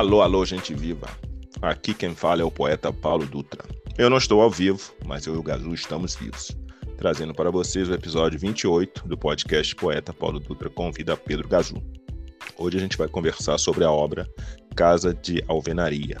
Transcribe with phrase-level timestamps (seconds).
[0.00, 1.06] Alô, alô, gente viva.
[1.60, 3.62] Aqui quem fala é o poeta Paulo Dutra.
[3.98, 6.56] Eu não estou ao vivo, mas eu e o Gazu estamos vivos.
[6.96, 11.82] Trazendo para vocês o episódio 28 do podcast Poeta Paulo Dutra convida Pedro Gazu.
[12.56, 14.26] Hoje a gente vai conversar sobre a obra
[14.74, 16.16] Casa de Alvenaria,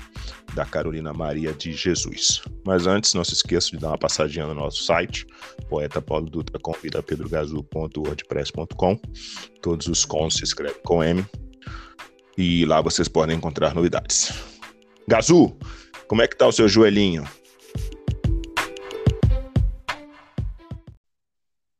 [0.54, 2.42] da Carolina Maria de Jesus.
[2.66, 5.26] Mas antes, não se esqueça de dar uma passadinha no nosso site,
[5.70, 9.00] poeta Paulo Dutra convida pedrogazu.wordpress.com.
[9.62, 11.24] Todos os cons se escrevem com M.
[12.42, 14.32] E lá vocês podem encontrar novidades.
[15.06, 15.54] Gazu,
[16.08, 17.22] como é que tá o seu joelhinho?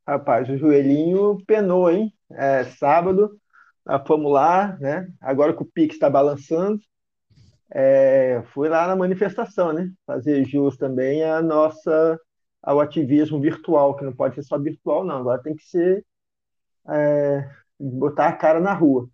[0.06, 2.12] Rapaz, o joelhinho penou, hein?
[2.32, 3.40] É, sábado,
[4.06, 5.08] fomos lá, né?
[5.18, 6.78] Agora que o Pix está balançando,
[7.72, 9.90] é, fui lá na manifestação, né?
[10.06, 12.20] Fazer jus também a nossa,
[12.62, 15.20] ao ativismo virtual, que não pode ser só virtual, não.
[15.20, 16.04] Agora tem que ser
[16.86, 17.50] é,
[17.80, 19.08] botar a cara na rua.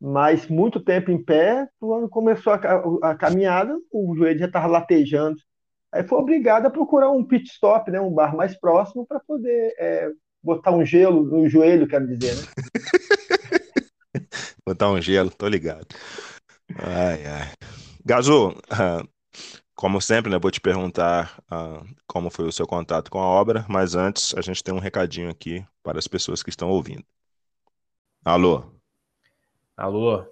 [0.00, 5.36] Mas muito tempo em pé, quando começou a, a caminhada, o joelho já estava latejando.
[5.92, 8.00] Aí foi obrigado a procurar um pit stop, né?
[8.00, 10.10] Um bar mais próximo para poder é,
[10.42, 12.42] botar um gelo no joelho, quero dizer, né?
[14.66, 15.86] botar um gelo, tô ligado.
[16.78, 17.52] Ai, ai.
[18.04, 19.08] Gazu, uh,
[19.74, 23.64] como sempre, né, vou te perguntar uh, como foi o seu contato com a obra,
[23.68, 27.04] mas antes a gente tem um recadinho aqui para as pessoas que estão ouvindo.
[28.24, 28.75] Alô?
[29.76, 30.24] Alô?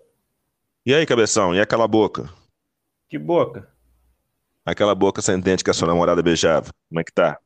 [0.87, 2.33] E aí, cabeção, e aquela boca?
[3.11, 3.69] Que boca?
[4.64, 7.39] Aquela boca sem dente que a sua namorada beijava, como é que tá?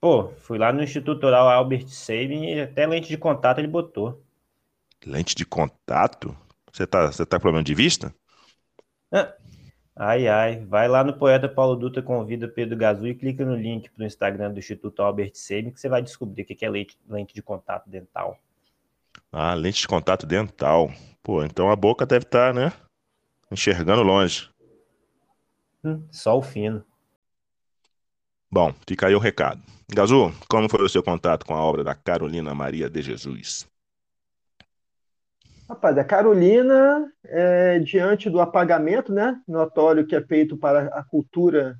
[0.00, 4.20] Pô, fui lá no Instituto Oral Albert Sabin e até lente de contato ele botou.
[5.04, 6.36] Lente de contato?
[6.72, 8.12] Você tá, você tá com problema de vista?
[9.12, 9.32] Ah,
[9.94, 10.64] ai, ai.
[10.64, 14.52] Vai lá no Poeta Paulo Dutra Convida Pedro Gazu e clica no link pro Instagram
[14.52, 17.88] do Instituto Albert Sabin que você vai descobrir o que é lente, lente de contato
[17.88, 18.36] dental.
[19.32, 20.90] Ah, lente de contato dental.
[21.22, 22.72] Pô, então a boca deve estar, tá, né?
[23.50, 24.50] Enxergando longe.
[25.84, 26.84] Hum, só o fino.
[28.50, 29.60] Bom, fica aí o recado.
[29.88, 33.68] Gazu, como foi o seu contato com a obra da Carolina Maria de Jesus?
[35.68, 41.76] Rapaz, a Carolina, é, diante do apagamento né, notório que é feito para a cultura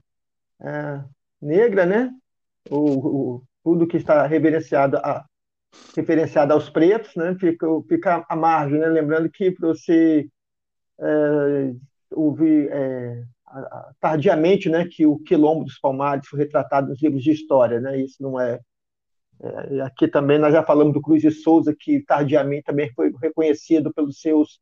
[0.60, 1.04] é,
[1.40, 2.10] negra, né,
[2.68, 5.24] o, o, tudo que está reverenciado, a,
[5.94, 8.78] referenciado aos pretos, né, fica, fica à margem.
[8.78, 10.28] Né, lembrando que para você
[11.00, 11.72] é,
[12.12, 13.22] ouvir é,
[14.00, 18.22] tardiamente né, que o quilombo dos Palmares foi retratado nos livros de história, né, isso
[18.22, 18.60] não é
[19.40, 23.92] é, aqui também nós já falamos do Cruz de Souza, que tardiamente também foi reconhecido
[23.92, 24.60] pelos seus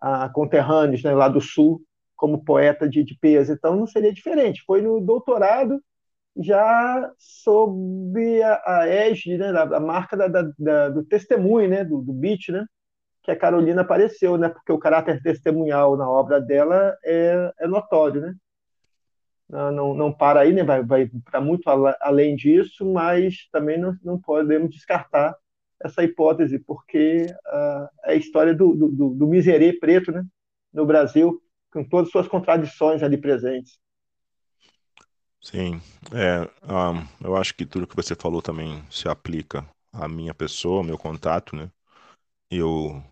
[0.00, 1.80] ah, conterrâneos né, lá do Sul
[2.16, 3.52] como poeta de, de peso.
[3.52, 4.62] Então não seria diferente.
[4.66, 5.80] Foi no doutorado
[6.38, 12.00] já sob a, a égide, né, a marca da, da, da, do testemunho, né, do,
[12.00, 12.64] do beat, né,
[13.22, 18.20] que a Carolina apareceu, né, porque o caráter testemunhal na obra dela é, é notório,
[18.20, 18.34] né
[19.48, 20.62] não, não para aí, né?
[20.62, 21.68] vai, vai para muito
[22.00, 25.34] além disso, mas também não, não podemos descartar
[25.82, 30.24] essa hipótese, porque uh, é a história do, do, do miserê preto né?
[30.72, 31.40] no Brasil,
[31.72, 33.78] com todas as suas contradições ali presentes.
[35.40, 35.80] Sim,
[36.12, 36.48] é,
[37.24, 40.98] eu acho que tudo que você falou também se aplica à minha pessoa, ao meu
[40.98, 41.70] contato, né?
[42.50, 43.02] Eu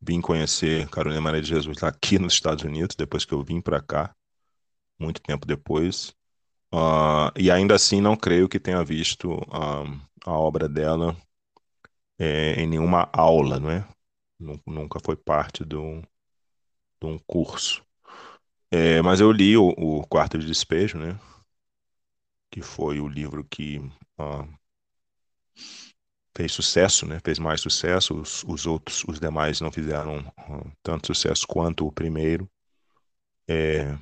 [0.00, 3.82] vim conhecer Carolina Maria de Jesus aqui nos Estados Unidos, depois que eu vim para
[3.82, 4.14] cá
[4.98, 6.14] muito tempo depois.
[6.74, 11.16] Uh, e ainda assim não creio que tenha visto uh, a obra dela
[12.18, 13.86] é, em nenhuma aula, não é?
[14.66, 16.02] Nunca foi parte de um,
[17.00, 17.84] de um curso.
[18.70, 21.18] É, mas eu li o, o, Quarto de Despejo, né?
[22.54, 23.78] Que foi o livro que
[24.16, 24.48] uh,
[26.36, 27.18] fez sucesso, né?
[27.24, 28.14] Fez mais sucesso.
[28.14, 30.24] Os, os outros, os demais não fizeram
[30.80, 32.48] tanto sucesso quanto o primeiro.
[33.48, 33.98] É,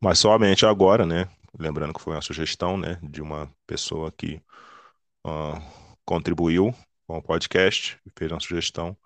[0.00, 1.30] mas somente agora, né?
[1.56, 4.42] Lembrando que foi uma sugestão, né, de uma pessoa que
[5.24, 5.62] uh,
[6.04, 6.74] contribuiu
[7.06, 8.96] com o podcast, fez uma sugestão.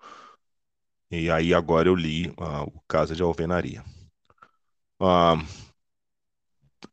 [1.11, 2.33] E aí agora eu li
[2.65, 3.83] o Casa de Alvenaria.
[4.99, 5.66] Uh,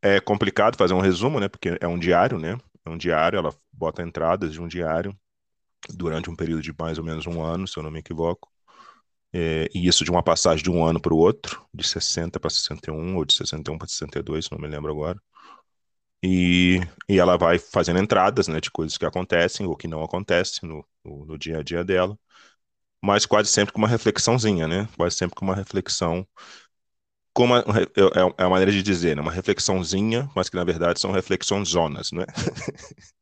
[0.04, 1.48] é complicado fazer um resumo, né?
[1.48, 2.58] Porque é um diário, né?
[2.84, 5.16] É um diário, ela bota entradas de um diário
[5.90, 8.50] durante um período de mais ou menos um ano, se eu não me equivoco.
[9.32, 12.50] É, e isso de uma passagem de um ano para o outro, de 60 para
[12.50, 15.20] 61, ou de 61 para 62, não me lembro agora.
[16.22, 20.66] E, e ela vai fazendo entradas né, de coisas que acontecem ou que não acontecem
[20.68, 22.18] no, no, no dia a dia dela,
[23.02, 24.88] mas quase sempre com uma reflexãozinha, né?
[24.96, 26.26] Quase sempre com uma reflexão
[27.34, 29.22] como é, é, é a maneira de dizer, né?
[29.22, 32.25] uma reflexãozinha, mas que na verdade são reflexões zonas, né?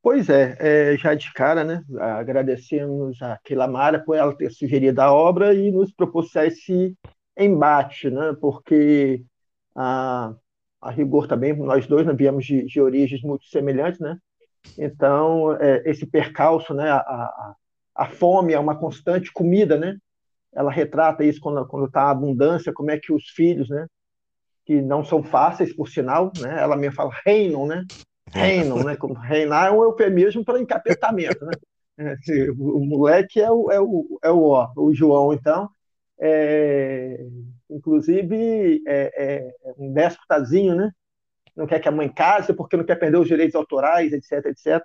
[0.00, 1.84] Pois é, é, já de cara, né?
[2.00, 6.96] Agradecemos a Quilamara por ela ter sugerido a obra e nos proporcionar esse
[7.36, 8.34] embate, né?
[8.40, 9.22] Porque
[9.76, 10.34] a,
[10.80, 14.16] a rigor também, nós dois né, viemos de, de origens muito semelhantes, né?
[14.78, 16.90] Então, é, esse percalço, né?
[16.90, 17.54] A, a,
[17.94, 19.98] a, fome é uma constante comida, né?
[20.54, 23.86] Ela retrata isso quando quando está a abundância, como é que os filhos, né?
[24.64, 26.60] Que não são fáceis, por sinal, né?
[26.60, 27.84] Ela mesmo fala reinam, né?
[28.32, 28.96] Reinam, né?
[28.96, 31.52] Como reinar é um eufemismo para encapetamento, né?
[31.98, 32.14] É,
[32.56, 35.68] o moleque é o, é o, é o, ó, o João, então.
[36.20, 37.20] É,
[37.70, 40.90] inclusive, é, é um déspotazinho, né?
[41.56, 44.80] Não quer que a mãe case porque não quer perder os direitos autorais, etc, etc.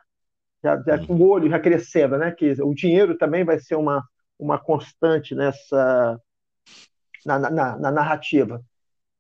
[0.64, 2.32] Já, já com o olho já crescendo, né?
[2.32, 4.04] Que o dinheiro também vai ser uma,
[4.40, 6.20] uma constante nessa
[7.26, 8.62] na, na, na narrativa.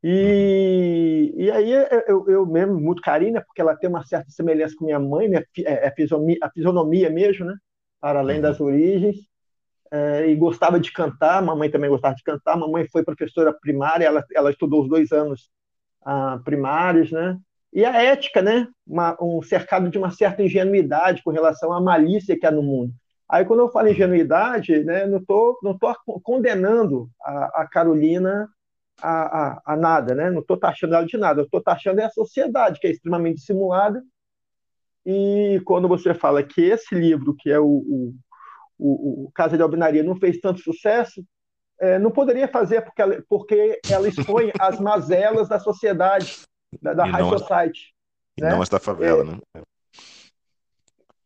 [0.03, 1.71] E, e aí
[2.07, 5.29] eu, eu mesmo, muito carinho, né, porque ela tem uma certa semelhança com minha mãe,
[5.29, 7.55] né, é, é a, fisionomia, a fisionomia mesmo, né,
[8.01, 9.15] para além das origens,
[9.89, 14.25] é, e gostava de cantar, mamãe também gostava de cantar, mamãe foi professora primária, ela,
[14.35, 15.49] ela estudou os dois anos
[16.03, 17.39] ah, primários, né,
[17.71, 22.37] e a ética, né, uma, um cercado de uma certa ingenuidade com relação à malícia
[22.37, 22.93] que há no mundo.
[23.29, 28.47] Aí, quando eu falo ingenuidade, né, não estou não tô condenando a, a Carolina
[29.01, 30.29] a, a, a nada, né?
[30.29, 33.41] Não estou taxando ela de nada, eu estou taxando é a sociedade, que é extremamente
[33.41, 34.03] simulada.
[35.05, 38.15] E quando você fala que esse livro, que é o, o,
[38.77, 41.23] o, o Casa de Albinaria, não fez tanto sucesso,
[41.79, 46.43] é, não poderia fazer porque ela, porque ela expõe as mazelas da sociedade,
[46.81, 47.93] da, da high society.
[48.39, 48.49] Né?
[48.49, 49.63] não esta favela, é, né?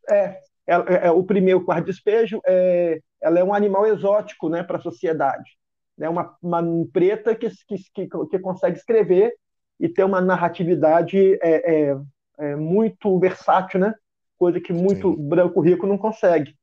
[0.09, 4.77] É, é, é, o primeiro quarto despejo, é, ela é um animal exótico né, para
[4.77, 5.57] a sociedade
[5.97, 6.61] né, uma, uma
[6.93, 7.49] preta que,
[7.93, 9.33] que, que, consegue escrever
[9.79, 11.97] e ter uma narratividade é, é,
[12.39, 13.93] é muito versátil, né?
[14.37, 15.27] coisa que muito Sim.
[15.27, 16.55] branco rico não consegue.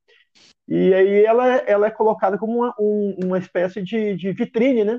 [0.69, 4.99] E aí ela, ela é colocada como uma, um, uma espécie de, de vitrine, né?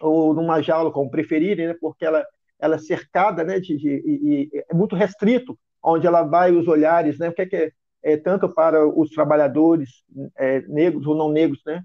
[0.00, 1.76] ou numa jaula, como preferirem, né?
[1.80, 2.24] porque ela,
[2.58, 3.60] ela é cercada, né?
[3.60, 7.28] de, de, de é muito restrito onde ela vai os olhares, né?
[7.28, 7.70] o que é, que é,
[8.06, 10.04] é tanto para os trabalhadores
[10.38, 11.82] é, negros ou não negros, né?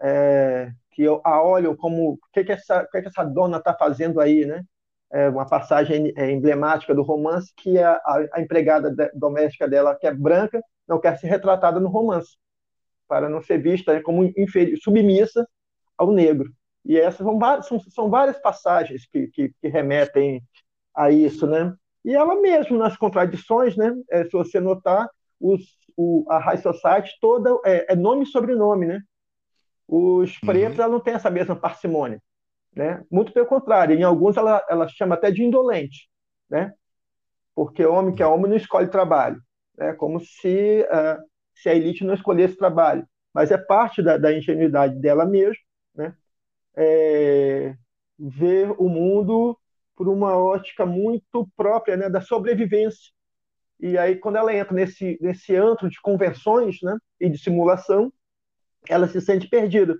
[0.00, 4.20] É, que a olham como o que, que, essa, que, que essa dona está fazendo
[4.20, 4.62] aí, né?
[5.10, 8.00] É uma passagem é, emblemática do romance que a,
[8.34, 12.36] a, empregada doméstica dela, que é branca, não quer ser retratada no romance,
[13.08, 15.44] para não ser vista né, como inferior, submissa
[15.96, 16.52] ao negro.
[16.84, 20.40] E essas são, são, são várias passagens que, que, que, remetem
[20.94, 21.74] a isso, né?
[22.04, 23.92] E ela mesmo, nas contradições, né?
[24.08, 25.08] É, se você notar,
[25.40, 25.62] os,
[25.96, 29.02] o, a High Society toda é, é nome e sobrenome, né?
[29.86, 30.46] Os uhum.
[30.46, 30.84] pretos, uhum.
[30.84, 32.22] ela não tem essa mesma parcimônia.
[32.74, 33.02] Né?
[33.10, 36.08] Muito pelo contrário, em alguns ela, ela chama até de indolente,
[36.48, 36.72] né?
[37.54, 39.42] porque homem que é homem não escolhe trabalho.
[39.78, 39.92] É né?
[39.94, 41.20] como se, uh,
[41.54, 43.04] se a elite não escolhesse trabalho.
[43.34, 45.62] Mas é parte da, da ingenuidade dela mesmo,
[45.94, 46.14] né?
[46.76, 47.74] É,
[48.18, 49.58] ver o mundo
[49.96, 52.08] por uma ótica muito própria né?
[52.08, 53.12] da sobrevivência.
[53.80, 56.96] E aí, quando ela entra nesse, nesse antro de convenções né?
[57.20, 58.12] e de simulação,
[58.88, 59.96] ela se sente perdida,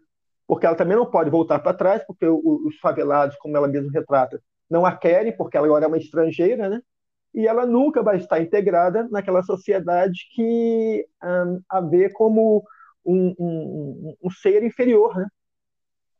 [0.46, 4.42] porque ela também não pode voltar para trás, porque os favelados, como ela mesma retrata,
[4.68, 6.80] não a querem, porque ela agora é uma estrangeira, né?
[7.34, 12.64] E ela nunca vai estar integrada naquela sociedade que um, a vê como
[13.04, 15.26] um, um, um ser inferior, né?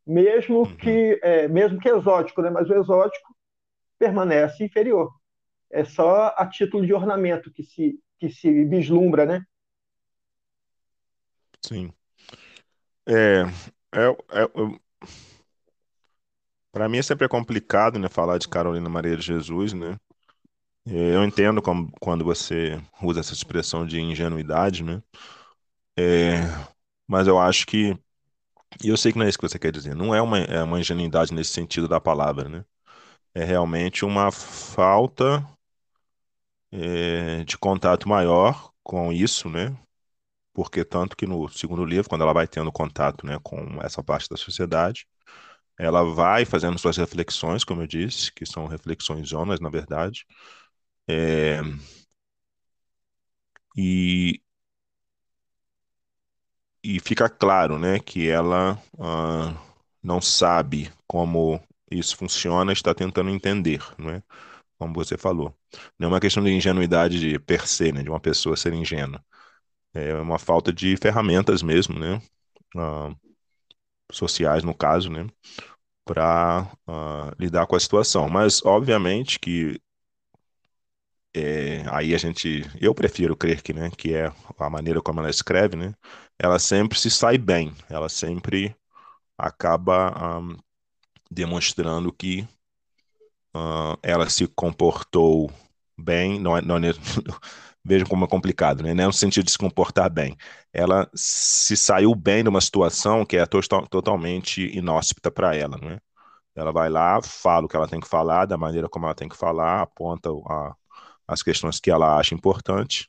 [0.07, 0.77] Mesmo uhum.
[0.77, 2.50] que, é, mesmo que exótico, né?
[2.50, 3.35] Mas o exótico
[3.99, 5.11] permanece inferior.
[5.71, 9.45] É só a título de ornamento que se que se vislumbra, né?
[11.65, 11.93] Sim.
[13.07, 13.43] É,
[13.95, 14.79] é, é,
[16.73, 19.97] para mim é sempre complicado, né, falar de Carolina Maria de Jesus, né?
[20.87, 25.03] É, eu entendo como, quando você usa essa expressão de ingenuidade, né?
[25.97, 26.41] É,
[27.07, 27.97] mas eu acho que,
[28.85, 30.63] e eu sei que não é isso que você quer dizer, não é uma, é
[30.63, 32.65] uma ingenuidade nesse sentido da palavra, né?
[33.35, 35.47] É realmente uma falta
[36.73, 39.77] é, de contato maior com isso, né?
[40.53, 44.29] porque tanto que no segundo livro, quando ela vai tendo contato, né, com essa parte
[44.29, 45.07] da sociedade,
[45.79, 50.27] ela vai fazendo suas reflexões, como eu disse, que são reflexões zonas, na verdade,
[51.09, 51.61] é...
[53.77, 54.41] e
[56.83, 59.57] e fica claro, né, que ela uh,
[60.03, 61.61] não sabe como
[61.91, 64.23] isso funciona, está tentando entender, né?
[64.79, 65.55] Como você falou.
[65.99, 69.23] Não é uma questão de ingenuidade de per se, né, de uma pessoa ser ingênua
[69.95, 72.21] é uma falta de ferramentas mesmo, né?
[72.77, 73.17] Uh,
[74.13, 75.27] sociais, no caso, né?
[76.05, 78.29] Para uh, lidar com a situação.
[78.29, 79.81] Mas, obviamente, que
[81.35, 85.31] é, aí a gente, eu prefiro crer que, né, que é a maneira como ela
[85.31, 85.95] escreve, né,
[86.39, 88.75] ela sempre se sai bem, ela sempre
[89.37, 90.57] acaba um,
[91.31, 92.49] demonstrando que
[94.03, 95.50] ela se comportou
[95.99, 96.93] bem, não é, não é,
[97.85, 98.95] vejam como é complicado, né?
[98.95, 100.37] Não é no sentido de se comportar bem.
[100.73, 103.61] Ela se saiu bem de uma situação que é to
[103.91, 105.99] totalmente inóspita para ela, né?
[106.55, 109.29] Ela vai lá, fala o que ela tem que falar, da maneira como ela tem
[109.29, 110.75] que falar, aponta a,
[111.27, 113.09] as questões que ela acha importante.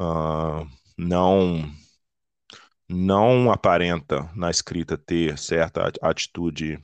[0.00, 1.70] Uh, não
[2.88, 6.78] não aparenta na escrita ter certa atitude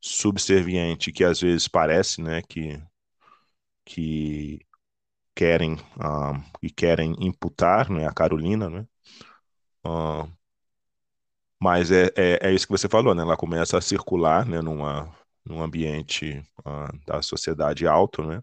[0.00, 2.80] subserviente que às vezes parece, né, que
[3.84, 4.60] que
[5.34, 8.86] querem uh, e querem imputar, né, a Carolina, né?
[9.84, 10.30] Uh,
[11.60, 13.22] mas é, é, é, isso que você falou, né?
[13.22, 15.08] Ela começa a circular, né, numa,
[15.44, 18.42] num ambiente uh, da sociedade alto, né?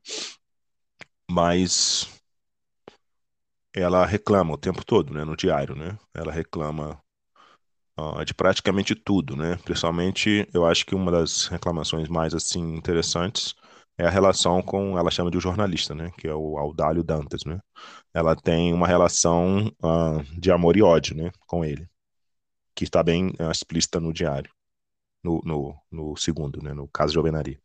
[1.30, 2.19] Mas
[3.76, 5.98] ela reclama o tempo todo, né, no diário, né?
[6.14, 7.00] Ela reclama
[8.26, 9.58] de praticamente tudo, né?
[9.64, 13.56] Principalmente, eu acho que uma das reclamações mais assim interessantes
[13.98, 16.12] é a relação com, ela chama de um jornalista, né?
[16.18, 17.60] Que é o Audálio Dantas, né?
[18.14, 21.32] Ela tem uma relação uh, de amor e ódio, né?
[21.48, 21.88] Com ele,
[22.74, 24.52] que está bem uh, explícita no diário,
[25.24, 26.74] no, no, no, segundo, né?
[26.74, 27.60] No caso de alvenaria.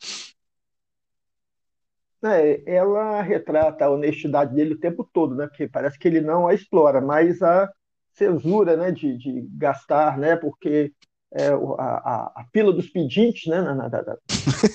[2.25, 5.47] É, ela retrata a honestidade dele o tempo todo, né?
[5.47, 7.71] Porque parece que ele não a explora, mas a
[8.13, 8.91] censura, né?
[8.91, 10.37] De, de gastar, né?
[10.37, 10.93] Porque
[11.37, 14.17] é, a, a, fila dos pedintes, né, na, na, na,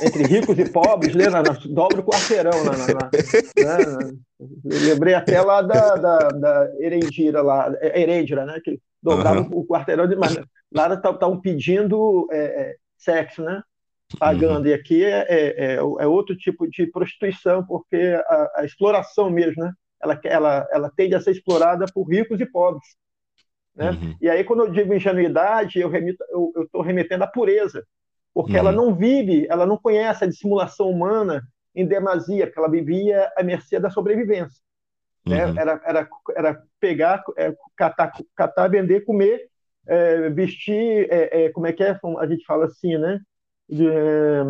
[0.04, 2.52] entre ricos e pobres, né, na, dobra o quarteirão.
[2.66, 4.12] Né,
[4.66, 9.60] lembrei até lá da, da, da Erendira, lá, é, Erendira, né, que dobrava uhum.
[9.60, 10.38] o quarteirão demais.
[10.70, 13.64] Lá estavam tá, pedindo é, é, sexo, né,
[14.18, 14.72] pagando, uhum.
[14.72, 19.64] e aqui é, é, é, é, outro tipo de prostituição, porque a, a exploração mesmo,
[19.64, 22.96] né, ela, ela, ela tende a ser explorada por ricos e pobres.
[23.76, 23.92] Né?
[23.92, 24.16] Uhum.
[24.22, 25.92] E aí, quando eu digo ingenuidade, eu
[26.64, 27.86] estou remetendo à pureza,
[28.34, 28.58] porque uhum.
[28.58, 31.44] ela não vive, ela não conhece a dissimulação humana
[31.76, 34.62] em demasia, porque ela vivia à mercê da sobrevivência.
[35.26, 35.46] Né?
[35.46, 35.60] Uhum.
[35.60, 39.48] Era, era, era pegar, é, catar, catar, vender, comer,
[39.88, 41.98] é, vestir, é, é como é que é?
[42.20, 43.20] A gente fala assim, né?
[43.70, 44.44] De, é,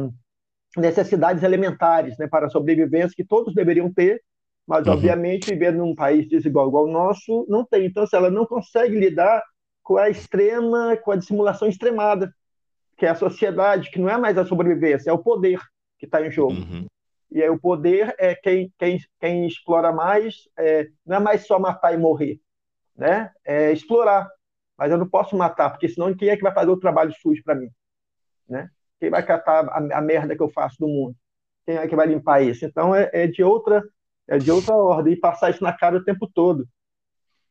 [0.77, 4.21] necessidades elementares né, para a sobrevivência que todos deveriam ter,
[4.67, 4.93] mas, uhum.
[4.93, 7.85] obviamente, viver num país desigual igual o nosso, não tem.
[7.85, 9.43] Então, se ela não consegue lidar
[9.81, 12.31] com a extrema, com a dissimulação extremada,
[12.95, 15.59] que é a sociedade, que não é mais a sobrevivência, é o poder
[15.97, 16.53] que está em jogo.
[16.53, 16.85] Uhum.
[17.31, 21.59] E aí o poder é quem, quem, quem explora mais, é, não é mais só
[21.59, 22.39] matar e morrer,
[22.95, 23.31] né?
[23.43, 24.29] É explorar.
[24.77, 27.43] Mas eu não posso matar, porque senão quem é que vai fazer o trabalho sujo
[27.43, 27.69] para mim?
[28.47, 28.69] Né?
[28.99, 31.15] Quem vai catar a, a, merda que eu faço do mundo?
[31.65, 32.65] Quem é que vai limpar isso?
[32.65, 33.83] Então é, é de outra
[34.27, 36.67] é de outra ordem, e passar isso na cara o tempo todo.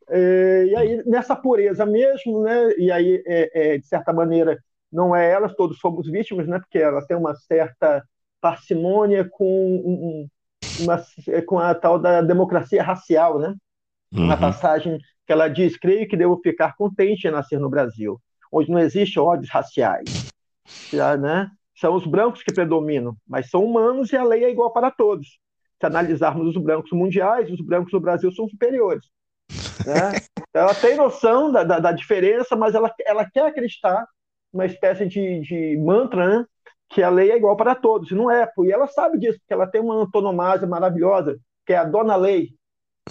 [0.09, 4.57] É, e aí, nessa pureza mesmo, né, e aí, é, é, de certa maneira,
[4.91, 8.03] não é elas, todos somos vítimas, né, porque ela tem uma certa
[8.41, 10.29] parcimônia com, um,
[10.81, 11.03] uma,
[11.47, 13.55] com a tal da democracia racial, né?
[14.13, 14.25] Uhum.
[14.25, 18.19] Uma passagem que ela diz: creio que devo ficar contente em nascer no Brasil,
[18.51, 20.31] onde não existe ódios raciais.
[20.93, 21.51] Né?
[21.75, 25.39] São os brancos que predominam, mas são humanos e a lei é igual para todos
[25.81, 29.07] se analisarmos os brancos mundiais, os brancos do Brasil são superiores.
[29.87, 30.13] Né?
[30.53, 34.05] Ela tem noção da, da, da, diferença, mas ela, ela quer acreditar
[34.53, 36.47] uma espécie de, de mantra, né?
[36.89, 39.53] que a lei é igual para todos, e não é, e ela sabe disso, porque
[39.53, 42.49] ela tem uma antonomasia maravilhosa, que é a dona lei,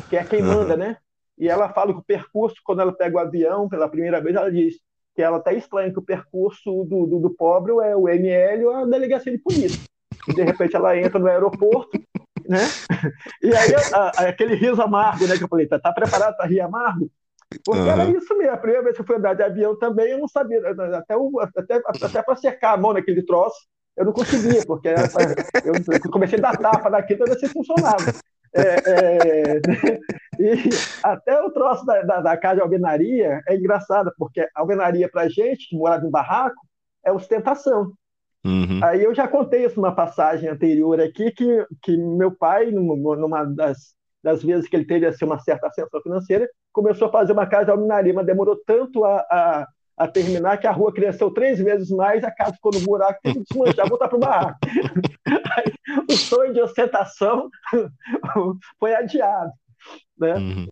[0.10, 0.98] que é quem manda, né?
[1.38, 4.52] E ela fala que o percurso, quando ela pega o avião pela primeira vez, ela
[4.52, 4.78] diz
[5.18, 8.76] que ela até estranha que o percurso do, do, do pobre é o ML ou
[8.76, 9.82] a delegacia de polícia.
[10.28, 12.00] E de repente ela entra no aeroporto
[12.48, 12.60] né?
[13.42, 15.38] E aí, a, a, aquele riso amargo, né?
[15.38, 17.12] Que eu falei, tá, tá preparado para rir amargo?
[17.66, 17.90] Porque uhum.
[17.90, 18.54] era isso mesmo.
[18.54, 20.62] A primeira vez que eu fui andar de avião também, eu não sabia.
[20.94, 21.16] Até,
[21.58, 23.58] até, até para secar a mão naquele troço,
[23.98, 24.90] eu não conseguia, porque
[25.66, 28.14] eu comecei a dar tapa naquilo para ver se funcionava.
[28.58, 29.62] É, é,
[30.40, 30.70] e
[31.04, 35.70] até o troço da, da, da, casa de alvenaria é engraçado, porque alvenaria para gente
[35.70, 36.60] que morava em barraco
[37.06, 37.94] é ostentação.
[38.46, 38.80] Uhum.
[38.84, 43.96] Aí eu já contei isso numa passagem anterior aqui, que, que meu pai, numa das,
[44.24, 47.66] das vezes que ele teve assim, uma certa ascensão financeira, começou a fazer uma casa
[47.66, 51.90] de alminaria, mas demorou tanto a, a, a, terminar que a rua cresceu três vezes
[51.90, 54.60] mais, a casa ficou no buraco, teve que desmanchar, voltar para o barraco.
[55.58, 55.74] Aí,
[56.10, 57.50] o sonho de ostentação
[58.80, 59.52] foi adiado.
[60.18, 60.36] Né?
[60.36, 60.68] Uhum.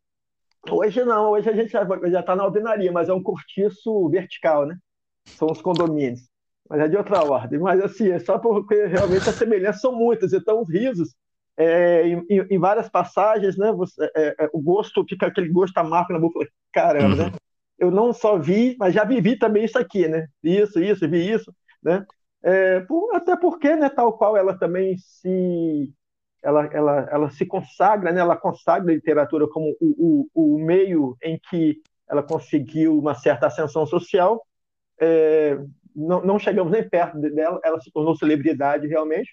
[0.69, 4.77] Hoje não, hoje a gente já está na alvenaria, mas é um cortiço vertical, né?
[5.25, 6.27] São os condomínios
[6.69, 7.59] mas é de outra ordem.
[7.59, 11.15] Mas assim, é só porque realmente as semelhanças são muitas, então os risos
[11.57, 16.11] é, em, em, várias passagens, né, você, é, é, o gosto fica aquele gosto amargo
[16.11, 17.23] na boca, caramba, né?
[17.23, 17.29] uhum.
[17.29, 17.37] né?
[17.77, 20.27] Eu não só vi, mas já vivi também isso aqui, né?
[20.41, 21.53] Isso, isso, vi isso,
[21.83, 22.05] né?
[22.45, 25.91] É, por, até porque, né, tal qual ela também se
[26.43, 31.17] ela, ela, ela se consagra, né, ela consagra a literatura como o, o, o meio
[31.23, 34.45] em que ela conseguiu uma certa ascensão social.
[35.01, 35.57] É,
[35.95, 39.31] não, não, chegamos nem perto dela, ela se tornou celebridade realmente,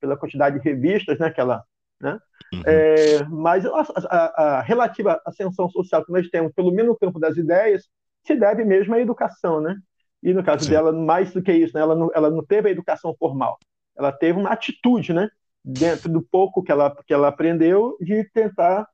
[0.00, 1.64] pela quantidade de revistas né, que ela.
[2.00, 2.16] Né?
[2.54, 2.62] Uhum.
[2.64, 7.18] É, mas a, a, a, relativa ascensão social que nós temos, pelo menos no campo
[7.18, 7.88] das ideias,
[8.24, 9.60] se deve mesmo à educação.
[9.60, 9.74] Né?
[10.22, 10.70] E no caso Sim.
[10.70, 13.58] dela, mais do que isso, né, ela, não, ela não teve a educação formal,
[13.96, 15.28] ela teve uma atitude, né?
[15.64, 18.88] dentro do pouco que ela, que ela aprendeu, de tentar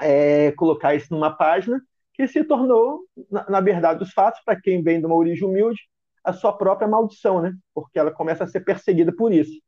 [0.00, 1.80] é, colocar isso numa página
[2.12, 5.80] que se tornou, na, na verdade, dos fatos, para quem vem de uma origem humilde,
[6.24, 7.54] a sua própria maldição, né?
[7.74, 9.60] Porque ela começa a ser perseguida por isso.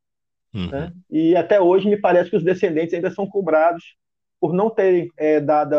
[0.55, 0.71] Uhum.
[0.71, 0.93] Né?
[1.11, 3.97] E até hoje me parece que os descendentes ainda são cobrados
[4.41, 5.77] por não terem é, dado,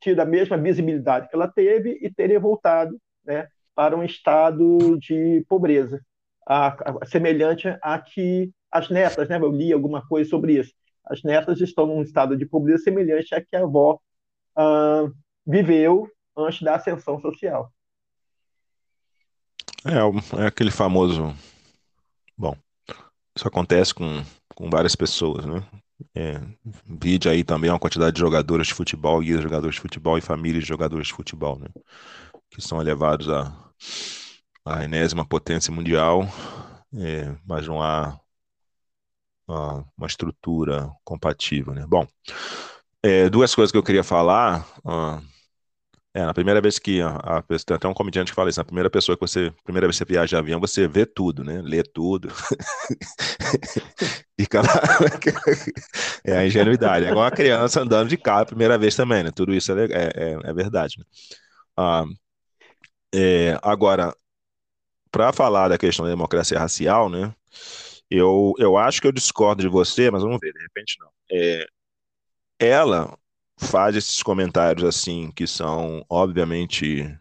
[0.00, 5.44] tido a mesma visibilidade que ela teve e terem voltado né, para um estado de
[5.48, 6.00] pobreza,
[6.46, 9.36] a, a, semelhante a que as netas, né?
[9.36, 10.72] Eu li alguma coisa sobre isso.
[11.04, 13.98] As netas estão num estado de pobreza semelhante a que a avó
[14.56, 15.12] uh,
[15.46, 17.72] viveu antes da ascensão social.
[19.84, 21.34] É, é aquele famoso.
[22.36, 22.56] Bom,
[23.34, 24.22] isso acontece com,
[24.54, 25.66] com várias pessoas, né?
[26.14, 26.40] É,
[26.86, 30.62] vide aí também uma quantidade de jogadores de futebol, e jogadores de futebol e famílias
[30.62, 31.68] de jogadores de futebol, né?
[32.50, 33.52] Que são elevados à,
[34.64, 36.28] à enésima potência mundial,
[36.94, 38.18] é, mas não há
[39.46, 41.84] uma, estrutura compatível, né?
[41.86, 42.06] Bom,
[43.02, 44.66] é, duas coisas que eu queria falar.
[44.84, 45.30] Uh,
[46.12, 48.64] é, na primeira vez que a, a, tem até um comediante que fala isso, na
[48.64, 51.62] primeira pessoa que você, primeira vez que você viaja de avião, você vê tudo, né?
[51.62, 52.28] Lê tudo.
[54.38, 54.80] Fica lá.
[56.24, 57.06] é a ingenuidade.
[57.06, 59.30] É igual uma criança andando de carro a primeira vez também, né?
[59.30, 60.98] Tudo isso é, é, é, é verdade.
[60.98, 61.04] Né?
[61.76, 62.04] Ah,
[63.14, 64.14] é, agora,
[65.10, 67.34] para falar da questão da democracia racial, né?
[68.10, 71.10] Eu, eu acho que eu discordo de você, mas vamos ver, de repente não.
[71.32, 71.66] É,
[72.58, 73.16] ela
[73.58, 77.18] faz esses comentários assim, que são, obviamente,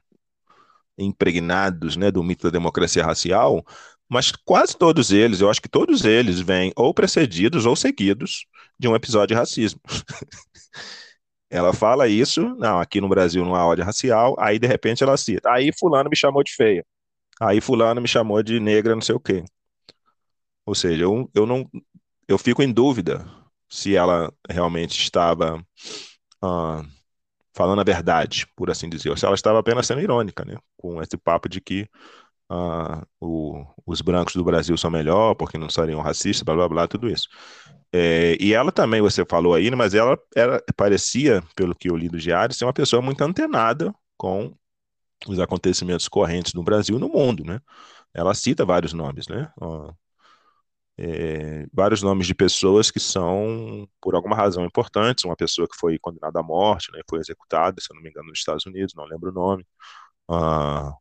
[0.98, 3.64] impregnados né, do mito da democracia racial,
[4.08, 8.46] mas quase todos eles, eu acho que todos eles vêm ou precedidos ou seguidos
[8.78, 9.80] de um episódio de racismo.
[11.50, 15.18] ela fala isso, não, aqui no Brasil não há ódio racial, aí de repente ela
[15.18, 16.86] cita, aí fulano me chamou de feia,
[17.42, 19.44] aí fulano me chamou de negra, não sei o quê.
[20.66, 21.70] Ou seja, eu, eu não
[22.28, 23.26] eu fico em dúvida
[23.70, 25.58] se ela realmente estava
[26.44, 26.86] uh,
[27.54, 30.58] falando a verdade, por assim dizer, ou se ela estava apenas sendo irônica, né?
[30.78, 31.90] Com esse papo de que
[32.52, 36.88] uh, o, os brancos do Brasil são melhor porque não seriam racistas, blá blá blá,
[36.88, 37.30] tudo isso.
[37.92, 42.08] É, e ela também, você falou aí, mas ela era, parecia, pelo que eu li
[42.10, 44.54] do diário, ser uma pessoa muito antenada com
[45.28, 47.62] os acontecimentos correntes no Brasil e no mundo, né?
[48.14, 49.52] Ela cita vários nomes, né?
[50.98, 55.24] É, vários nomes de pessoas que são, por alguma razão, importantes.
[55.24, 58.28] Uma pessoa que foi condenada à morte, né, foi executada, se eu não me engano,
[58.30, 59.66] nos Estados Unidos, não lembro o nome.
[60.30, 60.94] Ah,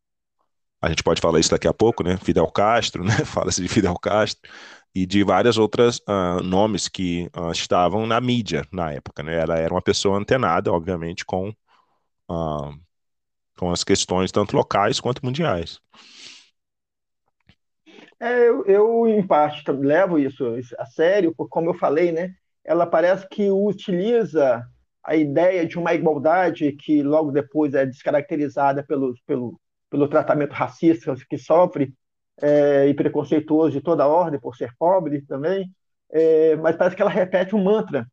[0.82, 2.16] a gente pode falar isso daqui a pouco, né?
[2.18, 3.12] Fidel Castro, né?
[3.26, 4.50] Fala-se de Fidel Castro
[4.94, 9.36] e de várias outras uh, nomes que uh, estavam na mídia na época, né?
[9.36, 11.50] Ela era uma pessoa antenada, obviamente, com,
[12.30, 12.74] uh,
[13.56, 15.80] com as questões tanto locais quanto mundiais.
[18.20, 20.44] É, eu, eu, em parte, levo isso
[20.78, 24.66] a sério, porque, como eu falei, né, ela parece que utiliza
[25.04, 31.14] a ideia de uma igualdade que logo depois é descaracterizada pelo, pelo, pelo tratamento racista
[31.30, 31.94] que sofre
[32.40, 35.70] é, e preconceituoso de toda ordem por ser pobre também,
[36.10, 38.06] é, mas parece que ela repete um mantra.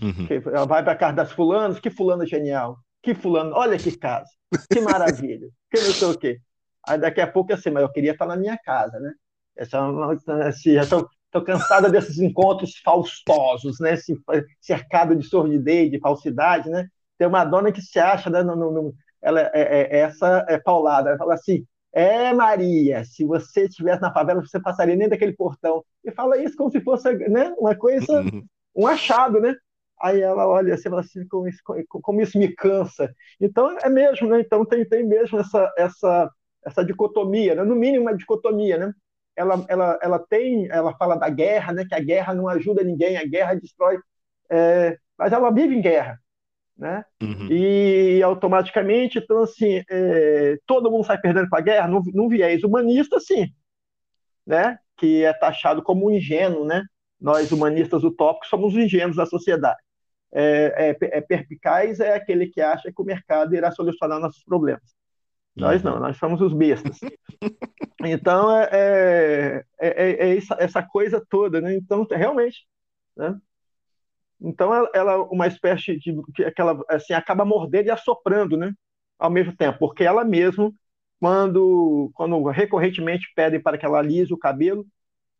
[0.00, 0.28] Uhum.
[0.54, 3.96] ela vai para a casa das fulanas, que fulano é genial, que fulano, olha que
[3.96, 4.30] casa,
[4.72, 6.40] que maravilha, que não sei o quê.
[6.86, 9.12] Aí daqui a pouco assim, mas eu queria estar na minha casa, né?
[9.56, 9.80] Essa,
[10.46, 11.08] assim, estou
[11.44, 13.96] cansada desses encontros faustosos, né?
[14.60, 16.88] Cercado de sordidez, de falsidade, né?
[17.18, 20.58] Tem uma dona que se acha, né, no, no, ela é, é, é, essa é
[20.58, 25.32] paulada, ela fala assim, é Maria, se você estivesse na favela, você passaria nem daquele
[25.32, 25.84] portão.
[26.04, 28.06] E fala isso como se fosse né, uma coisa,
[28.76, 29.54] um achado, né?
[30.00, 33.12] Aí ela olha assim, fala assim, como isso, como isso me cansa.
[33.40, 34.40] Então é mesmo, né?
[34.40, 36.30] Então tem, tem mesmo essa, essa,
[36.64, 37.64] essa dicotomia, né?
[37.64, 38.92] no mínimo uma dicotomia, né?
[39.38, 43.16] ela, ela, ela tem, ela fala da guerra, né, que a guerra não ajuda ninguém,
[43.16, 43.98] a guerra destrói,
[44.50, 46.18] é, mas ela vive em guerra,
[46.78, 47.04] né?
[47.20, 47.48] Uhum.
[47.50, 52.62] E automaticamente, então assim, é, todo mundo sai perdendo com a guerra, num, num viés
[52.62, 53.52] humanista, sim,
[54.46, 54.78] né?
[54.96, 56.82] Que é taxado como ingênuo, né?
[57.20, 59.78] nós humanistas utópicos somos os ingênuos da sociedade.
[60.30, 64.94] É, é, é, perpicaz é aquele que acha que o mercado irá solucionar nossos problemas.
[65.56, 66.00] Nós não, uhum.
[66.00, 66.98] nós somos os bestas.
[68.00, 71.74] Então, é, é, é, é essa coisa toda, né?
[71.74, 72.64] Então, realmente,
[73.16, 73.36] né?
[74.40, 78.72] Então, ela, ela uma espécie de que aquela assim acaba mordendo e assoprando, né?
[79.18, 80.72] Ao mesmo tempo, porque ela mesmo,
[81.20, 84.86] quando quando recorrentemente pedem para que ela alise o cabelo,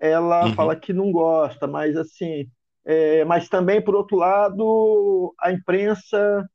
[0.01, 0.55] ela uhum.
[0.55, 2.51] fala que não gosta, mas assim,
[2.85, 6.49] é, mas também por outro lado, a imprensa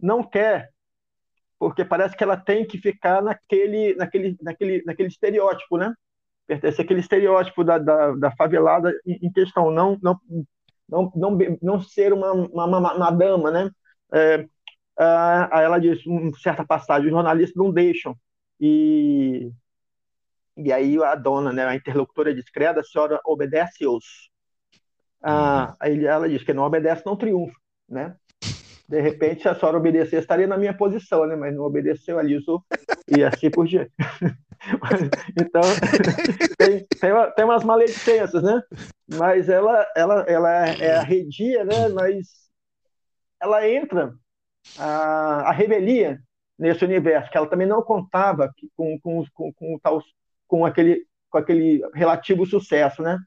[0.00, 0.70] não quer,
[1.58, 5.94] porque parece que ela tem que ficar naquele naquele naquele naquele estereótipo, né?
[6.46, 10.18] Pertence àquele estereótipo da, da, da favelada em questão, não não
[10.88, 13.70] não, não, não ser uma, uma, uma dama, né?
[14.12, 14.48] É,
[15.50, 18.16] aí ela diz, uma certa passagem, os jornalistas não deixam.
[18.60, 19.50] E,
[20.56, 24.30] e aí a dona, né, a interlocutora discreta, a senhora obedece-os.
[25.22, 25.76] Ah, uhum.
[25.80, 27.56] aí ela diz que não obedece, não triunfa,
[27.88, 28.16] né?
[28.88, 31.36] De repente, se a senhora obedecer, estaria na minha posição, né?
[31.36, 32.64] Mas não obedeceu, alisou,
[33.06, 33.92] e assim por diante.
[35.38, 35.60] então,
[36.56, 38.62] tem, tem, tem umas maledicências, né?
[39.14, 41.88] Mas ela, ela, ela é arredia, né?
[41.88, 42.48] Mas
[43.40, 44.14] ela entra
[44.78, 46.18] a, a rebelia
[46.58, 50.02] nesse universo, que ela também não contava com, com, com, com, tal,
[50.46, 53.18] com, aquele, com aquele relativo sucesso, né?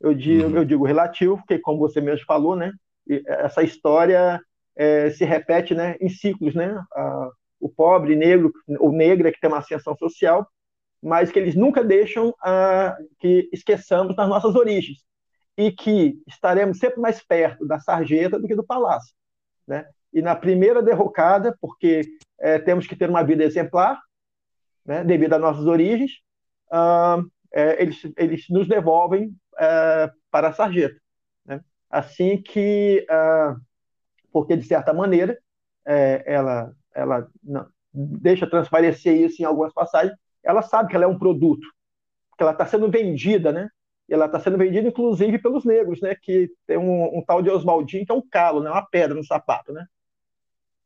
[0.00, 0.56] Eu digo, uhum.
[0.56, 2.72] eu digo relativo, porque, como você mesmo falou, né?
[3.26, 4.40] Essa história
[4.76, 6.82] é, se repete né, em ciclos, né?
[6.94, 7.30] Ah,
[7.60, 10.48] o pobre, negro ou negra que tem uma ascensão social,
[11.02, 14.98] mas que eles nunca deixam ah, que esqueçamos das nossas origens
[15.56, 19.14] e que estaremos sempre mais perto da sarjeta do que do palácio,
[19.66, 19.86] né?
[20.12, 22.02] E na primeira derrocada, porque
[22.38, 24.00] é, temos que ter uma vida exemplar,
[24.84, 26.12] né, devido às nossas origens,
[26.72, 30.98] ah, é, eles, eles nos devolvem é, para a sarjeta.
[31.44, 31.60] Né?
[31.88, 33.56] Assim que ah,
[34.32, 35.38] porque de certa maneira
[35.86, 40.16] é, ela ela não, deixa transparecer isso em algumas passagens.
[40.42, 41.66] Ela sabe que ela é um produto,
[42.36, 43.68] que ela está sendo vendida, né?
[44.08, 46.14] E ela está sendo vendida inclusive pelos negros, né?
[46.14, 48.70] Que tem um, um, tal de Oswaldinho que é um calo, né?
[48.70, 49.84] Uma pedra no sapato, né?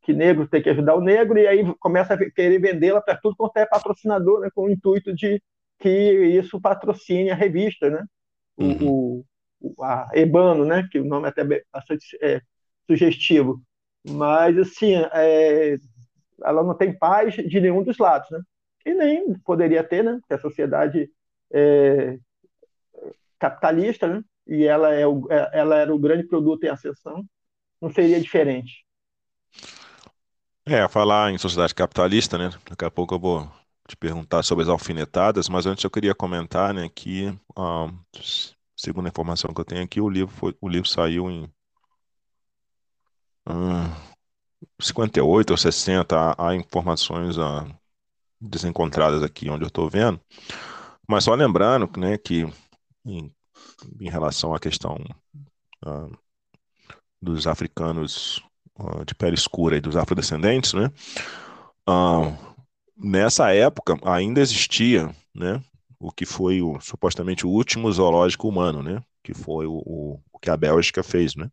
[0.02, 3.36] Que negro tem que ajudar o negro e aí começa a querer vendê-la para tudo
[3.36, 4.48] quanto é patrocinador, né?
[4.54, 5.42] Com o intuito de
[5.78, 8.04] que isso patrocine a revista, né?
[8.58, 8.88] Uhum.
[8.88, 9.24] O,
[9.60, 10.86] o, a Ebano, né?
[10.90, 12.40] Que o nome é até bastante é,
[12.86, 13.62] sugestivo.
[14.06, 15.76] Mas, assim, é,
[16.42, 18.40] ela não tem paz de nenhum dos lados, né?
[18.84, 20.18] E nem poderia ter, né?
[20.20, 21.10] Porque a sociedade
[21.52, 22.18] é
[23.38, 24.22] capitalista, né?
[24.46, 27.24] E ela, é o, é, ela era o grande produto em ascensão,
[27.80, 28.84] não seria diferente.
[30.66, 32.50] É, falar em sociedade capitalista, né?
[32.68, 33.50] Daqui a pouco eu vou
[33.86, 37.90] te perguntar sobre as alfinetadas, mas antes eu queria comentar, né, que, ah,
[38.74, 41.50] segundo a informação que eu tenho aqui, o livro, foi, o livro saiu em
[43.48, 43.90] hum,
[44.80, 47.66] 58 ou 60, há, há informações ah,
[48.40, 50.20] desencontradas aqui onde eu estou vendo.
[51.08, 52.46] Mas só lembrando né, que
[53.04, 53.32] em,
[54.00, 54.98] em relação à questão
[55.84, 56.08] ah,
[57.20, 58.42] dos africanos
[58.78, 60.90] ah, de pele escura e dos afrodescendentes, né,
[61.86, 62.36] ah,
[62.96, 65.62] nessa época ainda existia né,
[65.98, 70.38] o que foi o, supostamente o último zoológico humano, né, que foi o, o, o
[70.38, 71.48] que a Bélgica fez, né?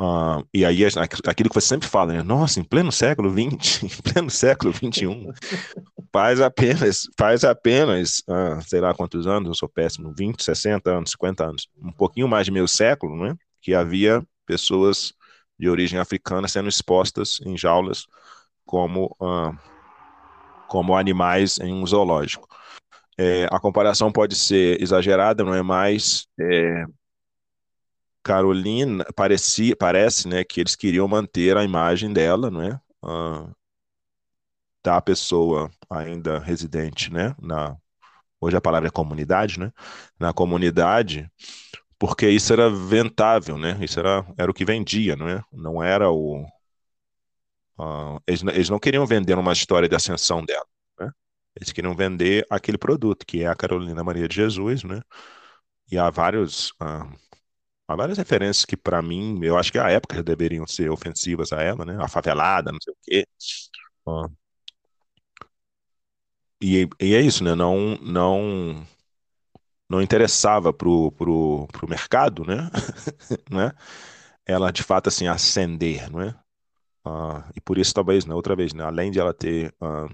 [0.00, 0.84] Uh, e aí,
[1.26, 2.22] aquilo que você sempre fala, né?
[2.22, 5.32] Nossa, em pleno século XX, em pleno século XXI,
[6.12, 11.10] faz apenas, faz apenas, uh, sei lá quantos anos, eu sou péssimo, 20, 60 anos,
[11.10, 13.34] 50 anos, um pouquinho mais de meio século, né?
[13.60, 15.12] Que havia pessoas
[15.58, 18.06] de origem africana sendo expostas em jaulas
[18.64, 19.56] como, uh,
[20.68, 22.46] como animais em um zoológico.
[23.18, 26.28] É, a comparação pode ser exagerada, não é mais.
[26.38, 26.84] É,
[28.22, 32.80] Carolina parecia, parece, né, que eles queriam manter a imagem dela, não é?
[33.02, 33.48] Ah,
[34.84, 37.76] da pessoa ainda residente, né, na
[38.40, 39.72] hoje a palavra é comunidade, né?
[40.18, 41.30] Na comunidade,
[41.98, 43.78] porque isso era ventável, né?
[43.82, 45.42] Isso era, era o que vendia, não é?
[45.52, 46.44] Não era o
[47.78, 50.66] uh, eles, eles não queriam vender uma história de ascensão dela,
[51.00, 51.10] né?
[51.56, 55.02] Eles queriam vender aquele produto que é a Carolina Maria de Jesus, né?
[55.90, 57.10] E há vários uh,
[57.88, 61.62] Há várias referências que, para mim, eu acho que a época deveriam ser ofensivas a
[61.62, 61.96] ela, né?
[62.00, 63.26] A favelada, não sei o quê.
[66.60, 67.54] E, e é isso, né?
[67.54, 68.84] Não, não,
[69.88, 72.70] não interessava pro, pro, pro mercado, né?
[73.50, 73.72] né?
[74.46, 76.30] Ela, de fato, assim, ascender, não é?
[77.06, 80.08] Uh, e por isso, talvez, né, outra vez, né, além de ela ter uh,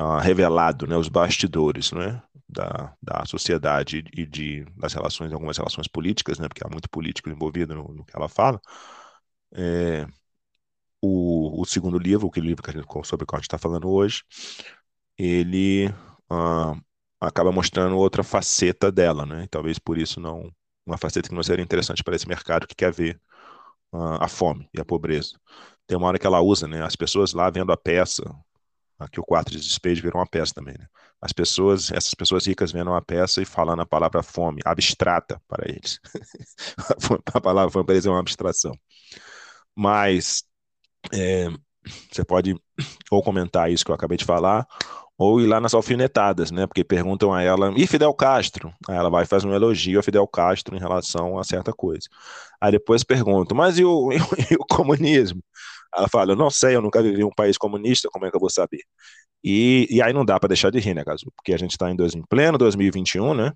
[0.00, 5.88] uh, revelado né, os bastidores né, da, da sociedade e de, das relações, algumas relações
[5.88, 8.60] políticas, né, porque há muito político envolvido no, no que ela fala.
[9.52, 10.06] É,
[11.00, 13.88] o, o, segundo livro, o livro que gente, sobre o que a gente está falando
[13.90, 14.22] hoje,
[15.18, 15.88] ele
[16.30, 16.80] uh,
[17.20, 19.46] acaba mostrando outra faceta dela, né?
[19.50, 20.50] Talvez por isso não
[20.86, 23.20] uma faceta que não seria interessante para esse mercado que quer ver
[23.92, 25.38] uh, a fome e a pobreza.
[25.86, 26.82] Tem uma hora que ela usa, né?
[26.82, 28.22] As pessoas lá vendo a peça,
[28.98, 30.86] aqui o quatro de despejo virou uma peça também, né?
[31.24, 35.66] As pessoas, essas pessoas ricas vendo uma peça e falando a palavra fome, abstrata para
[35.66, 35.98] eles.
[37.34, 38.74] a palavra fome para eles é uma abstração.
[39.74, 40.44] Mas
[41.12, 41.48] é,
[42.12, 42.56] você pode
[43.10, 44.66] ou comentar isso que eu acabei de falar,
[45.18, 46.66] ou ir lá nas alfinetadas, né?
[46.66, 48.72] Porque perguntam a ela, e Fidel Castro?
[48.88, 52.08] Aí ela vai e faz um elogio a Fidel Castro em relação a certa coisa.
[52.60, 54.10] Aí depois perguntam, mas e o,
[54.50, 55.42] e o comunismo?
[55.96, 58.36] Ela fala, eu não sei, eu nunca vivi em um país comunista, como é que
[58.36, 58.80] eu vou saber?
[59.44, 61.30] E, e aí não dá para deixar de rir, né, Gazu?
[61.36, 63.52] Porque a gente está em, em pleno 2021, né?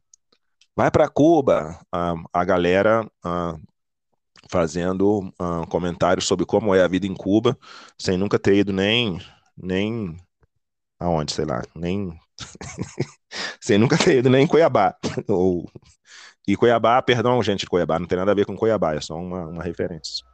[0.76, 3.56] Vai para Cuba, a, a galera a,
[4.50, 5.32] fazendo
[5.70, 7.56] comentários sobre como é a vida em Cuba,
[7.98, 9.18] sem nunca ter ido nem,
[9.56, 10.14] nem
[11.00, 12.12] aonde, sei lá, nem
[13.58, 14.94] sem nunca ter ido nem em Cuiabá.
[15.26, 15.70] Ou...
[16.46, 19.16] E Cuiabá, perdão, gente de Cuiabá, não tem nada a ver com Cuiabá, é só
[19.16, 20.24] uma, uma referência.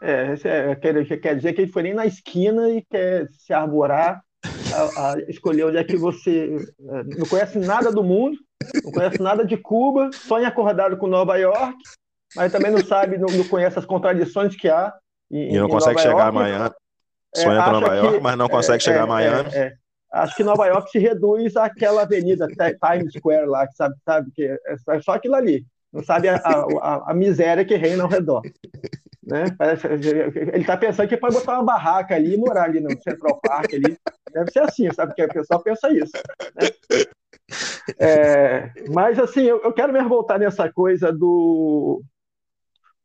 [0.00, 4.22] É, é quer, quer dizer que ele foi nem na esquina e quer se arborar,
[4.74, 8.36] a, a escolher onde é que você é, não conhece nada do mundo,
[8.84, 11.76] não conhece nada de Cuba, sonha acordado com Nova York,
[12.34, 14.92] mas também não sabe, não, não conhece as contradições que há.
[15.30, 16.70] Em, e não consegue Nova chegar York, amanhã.
[17.36, 19.50] É, sonha com Nova York, mas não consegue é, chegar a Miami.
[19.54, 19.74] É,
[20.12, 24.44] Acho que Nova York se reduz àquela avenida Times Square lá, que sabe, sabe que
[24.44, 25.66] é só aquilo ali.
[25.92, 28.42] Não sabe a, a, a miséria que reina ao redor.
[29.26, 29.44] Né?
[30.52, 33.74] Ele está pensando que pode botar uma barraca ali e morar ali no Central Park
[33.74, 33.98] ali.
[34.32, 35.14] Deve ser assim, sabe?
[35.14, 36.12] Que o pessoal pensa isso.
[36.54, 36.68] Né?
[37.98, 42.02] É, mas assim, eu, eu, quero mesmo voltar nessa coisa do,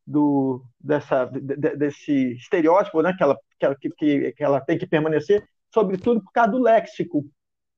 [0.06, 3.14] do dessa, de, desse estereótipo, né?
[3.18, 3.38] Que ela,
[3.80, 7.26] que, que, que ela tem que permanecer, sobretudo por causa do léxico,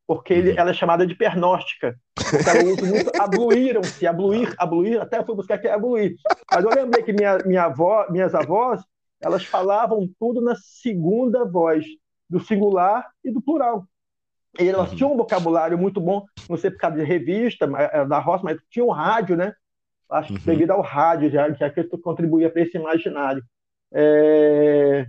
[0.08, 0.58] porque ele, uhum.
[0.58, 1.98] ela é chamada de pernóstica.
[3.20, 6.16] Abluíram-se, abluir, abluir, até fui buscar aqui abluir.
[6.52, 8.82] Mas eu lembrei que minha, minha avó, minhas avós,
[9.22, 11.86] elas falavam tudo na segunda voz,
[12.30, 13.86] do singular e do plural.
[14.60, 14.96] E elas uhum.
[14.96, 18.58] tinham um vocabulário muito bom, não sei por causa de revista, é, da roça, mas
[18.70, 19.54] tinha um rádio, né?
[20.10, 20.46] Acho que uhum.
[20.46, 23.44] devido ao rádio, já, já que contribuía para esse imaginário.
[23.92, 25.08] É...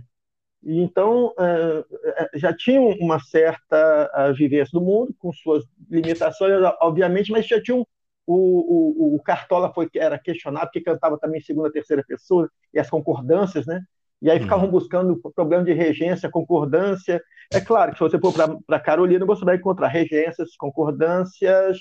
[0.65, 7.47] Então, é, é, já tinham uma certa vivência do mundo, com suas limitações, obviamente, mas
[7.47, 7.85] já tinham.
[8.27, 12.79] O, o, o Cartola foi, era questionado, porque cantava também em segunda, terceira pessoa, e
[12.79, 13.83] as concordâncias, né?
[14.19, 14.71] E aí ficavam uhum.
[14.71, 17.21] buscando problema de regência, concordância.
[17.53, 18.33] É claro que se você for
[18.65, 21.77] para Carolina, você vai encontrar regências, concordâncias,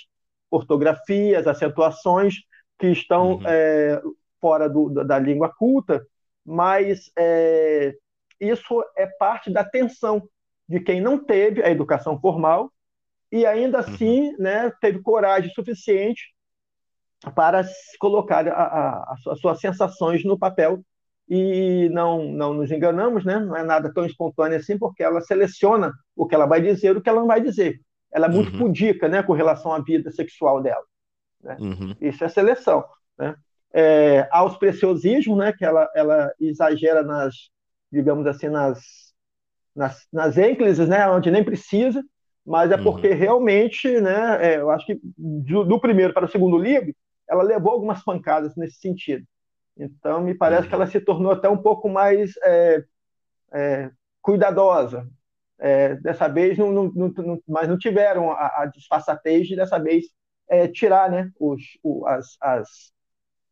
[0.50, 2.34] ortografias, acentuações
[2.78, 3.42] que estão uhum.
[3.46, 4.02] é,
[4.38, 6.06] fora do, da língua culta,
[6.44, 7.94] mas é,
[8.40, 10.28] isso é parte da tensão
[10.68, 12.70] de quem não teve a educação formal
[13.30, 13.84] e ainda uhum.
[13.84, 14.36] assim uhum.
[14.38, 16.34] né, teve coragem suficiente
[17.34, 17.64] para
[17.98, 18.46] colocar
[19.08, 20.84] as suas sensações no papel
[21.28, 23.38] e não, não nos enganamos, né?
[23.38, 26.98] não é nada tão espontâneo assim, porque ela seleciona o que ela vai dizer e
[26.98, 27.80] o que ela não vai dizer.
[28.12, 28.58] Ela é muito uhum.
[28.58, 30.84] pudica né, com relação à vida sexual dela.
[31.42, 31.56] Né?
[31.58, 31.96] Uhum.
[32.00, 32.84] Isso é seleção.
[33.18, 33.34] Né?
[33.72, 37.34] É, há os preciosismos, né, que ela, ela exagera nas,
[37.92, 38.80] digamos assim, nas,
[39.74, 42.02] nas, nas ênclises, né, onde nem precisa,
[42.44, 43.16] mas é porque uhum.
[43.16, 46.94] realmente, né, é, eu acho que do, do, primeiro para o segundo livro,
[47.28, 49.26] ela levou algumas pancadas nesse sentido.
[49.76, 50.68] Então, me parece uhum.
[50.68, 52.84] que ela se tornou até um pouco mais é,
[53.52, 55.08] é, cuidadosa.
[55.58, 60.06] É, dessa vez, não, não, não, mas não tiveram a, a disfarçatez de, dessa vez,
[60.48, 62.92] é, tirar né, os, o, as, as,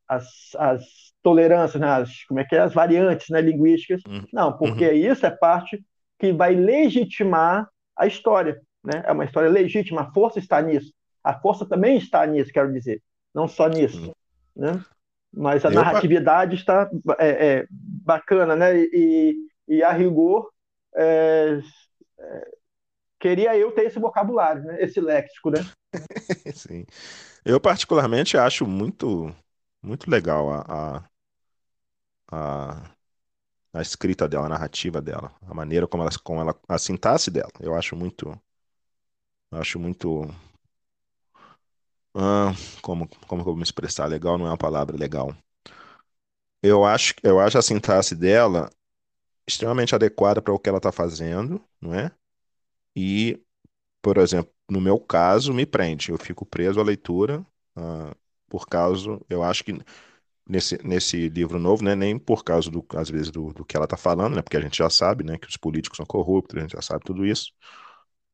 [0.08, 0.26] as,
[0.58, 4.02] as tolerâncias, né, as, como é que é, as variantes né, linguísticas.
[4.06, 4.24] Uhum.
[4.32, 5.12] Não, porque uhum.
[5.12, 5.82] isso é parte
[6.18, 8.60] que vai legitimar a história.
[8.84, 9.02] Né?
[9.06, 10.92] É uma história legítima, a força está nisso.
[11.22, 13.00] A força também está nisso, quero dizer,
[13.34, 14.06] não só nisso.
[14.06, 14.12] Uhum.
[14.56, 14.84] Né?
[15.32, 18.76] Mas a narratividade está é, é, bacana, né?
[18.76, 19.34] E,
[19.66, 20.50] e a rigor,
[20.94, 21.58] é,
[22.18, 22.48] é,
[23.18, 24.82] queria eu ter esse vocabulário, né?
[24.82, 25.64] esse léxico, né?
[26.52, 26.84] Sim.
[27.44, 29.34] Eu particularmente acho muito
[29.82, 31.04] muito legal a, a,
[32.32, 32.90] a,
[33.74, 37.50] a escrita dela, a narrativa dela, a maneira como ela, como ela, a sintaxe dela.
[37.60, 38.38] Eu acho muito,
[39.50, 40.26] eu acho muito,
[42.14, 44.06] ah, como, como eu vou me expressar?
[44.06, 45.34] Legal não é uma palavra legal.
[46.62, 48.70] Eu acho, eu acho a sintaxe dela
[49.48, 52.12] extremamente adequada para o que ela está fazendo, não é?
[52.96, 53.40] E
[54.02, 56.10] por exemplo, no meu caso, me prende.
[56.10, 57.40] Eu fico preso à leitura,
[57.76, 58.16] uh,
[58.48, 59.72] por causa, eu acho que
[60.48, 63.84] nesse, nesse livro novo, né, nem por causa, do, às vezes, do, do que ela
[63.84, 66.60] está falando, né, porque a gente já sabe né, que os políticos são corruptos, a
[66.62, 67.52] gente já sabe tudo isso,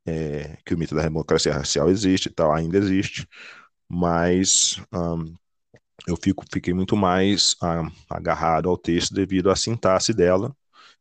[0.06, 3.26] é, que o mito da democracia racial existe e tal, ainda existe,
[3.88, 5.34] mas um,
[6.06, 7.56] eu fico, fiquei muito mais
[8.10, 10.56] agarrado ao texto devido à sintaxe dela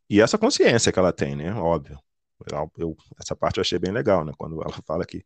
[0.09, 1.99] e essa consciência que ela tem, né, óbvio.
[2.51, 5.25] Eu, eu, essa parte eu achei bem legal, né, quando ela fala que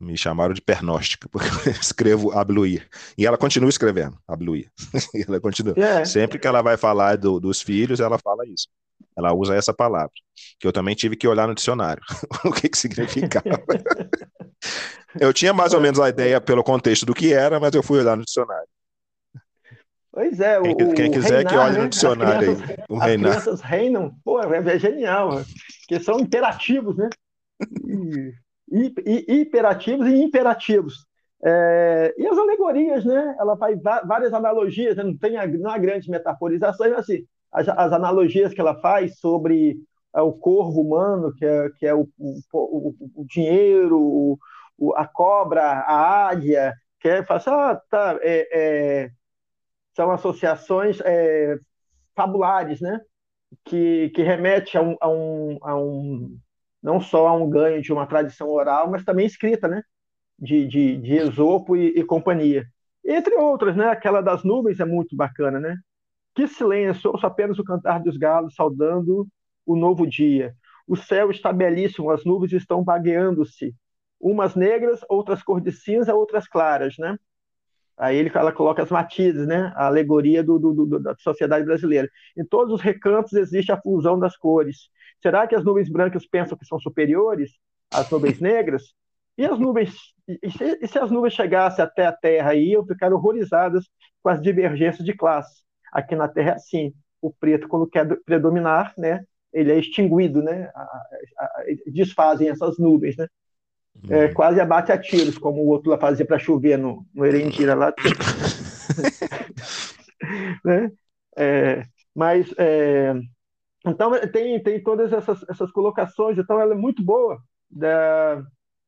[0.00, 2.88] me chamaram de pernóstica, porque eu escrevo Abluir.
[3.16, 4.70] E ela continua escrevendo Abluir.
[5.26, 5.74] ela continua.
[5.76, 6.04] É.
[6.04, 8.68] Sempre que ela vai falar do, dos filhos, ela fala isso.
[9.16, 10.12] Ela usa essa palavra,
[10.60, 12.02] que eu também tive que olhar no dicionário.
[12.44, 13.64] o que, que significava.
[15.20, 17.98] eu tinha mais ou menos a ideia pelo contexto do que era, mas eu fui
[17.98, 18.68] olhar no dicionário.
[20.12, 21.88] Pois é, quem, o, quem quiser reinar, que olhe no né?
[21.88, 22.84] dicionário crianças, aí.
[22.88, 23.30] O as reinar.
[23.30, 25.44] crianças reinam, pô, é, é genial,
[25.80, 27.08] porque são imperativos, né?
[27.86, 28.32] E
[28.70, 31.06] hiperativos e imperativos.
[31.44, 33.36] É, e as alegorias, né?
[33.38, 35.04] Ela faz várias analogias, né?
[35.04, 39.76] não tem não há grandes metaforizações, mas assim, as, as analogias que ela faz sobre
[40.14, 45.62] é, o corvo humano, que é, que é o, o, o dinheiro, o, a cobra,
[45.62, 48.48] a águia, que é, fala assim, ah, tá, é,
[49.04, 49.10] é,
[49.94, 51.56] são associações é,
[52.16, 53.00] fabulares, né?
[53.64, 56.38] Que, que remete a um, a um, a um
[56.82, 59.82] não só a um ganho de uma tradição oral, mas também escrita, né?
[60.38, 62.66] De, de, de Esopo e, e companhia.
[63.04, 63.88] Entre outras, né?
[63.88, 65.76] Aquela das nuvens é muito bacana, né?
[66.34, 69.26] Que silêncio, ouço apenas o cantar dos galos saudando
[69.66, 70.54] o novo dia.
[70.86, 73.74] O céu está belíssimo, as nuvens estão vagueando-se.
[74.20, 77.16] Umas negras, outras cor de cinza, outras claras, né?
[77.96, 79.72] Aí ele, ela coloca as matizes, né?
[79.74, 82.08] A alegoria do, do, do, da sociedade brasileira.
[82.36, 84.88] Em todos os recantos existe a fusão das cores.
[85.20, 87.52] Será que as nuvens brancas pensam que são superiores
[87.92, 88.94] às nuvens negras?
[89.36, 89.94] E as nuvens,
[90.26, 93.84] e se, e se as nuvens chegassem até a Terra e iam ficar horrorizadas
[94.22, 95.62] com as divergências de classe?
[95.92, 100.70] Aqui na Terra é assim, o preto quando quer predominar, né, ele é extinguido, né,
[100.74, 103.28] a, a, a, desfazem essas nuvens, né,
[104.10, 104.34] é, uhum.
[104.34, 107.92] quase abate a tiros, como o outro lá fazia para chover no, no Erendira lá.
[110.64, 110.90] né?
[111.36, 111.82] É,
[112.14, 113.14] mas é,
[113.86, 117.38] então, tem, tem todas essas, essas colocações, então ela é muito boa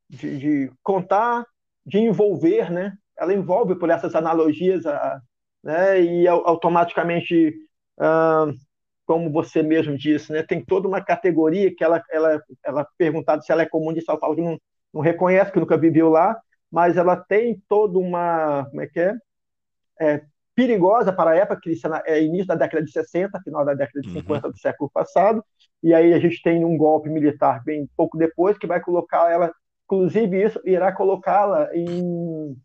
[0.09, 1.45] de, de contar,
[1.85, 2.93] de envolver, né?
[3.17, 5.21] Ela envolve por essas analogias, a,
[5.63, 6.01] né?
[6.01, 7.53] E automaticamente,
[7.99, 8.47] ah,
[9.05, 10.43] como você mesmo disse, né?
[10.43, 14.17] Tem toda uma categoria que ela, ela, ela perguntado se ela é comum de São
[14.19, 14.59] Paulo, que não,
[14.93, 16.39] não reconhece, que nunca viveu lá,
[16.71, 19.15] mas ela tem toda uma, como é que é?
[19.99, 20.21] é
[20.55, 21.73] perigosa para a época, que
[22.05, 24.51] é início da década de 60, final da década de 50 uhum.
[24.51, 25.43] do século passado,
[25.81, 29.51] e aí a gente tem um golpe militar bem pouco depois que vai colocar ela,
[29.85, 32.55] inclusive isso irá colocá-la em,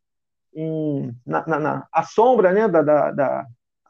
[0.55, 3.47] em na, na, na, a sombra, né, da, da, da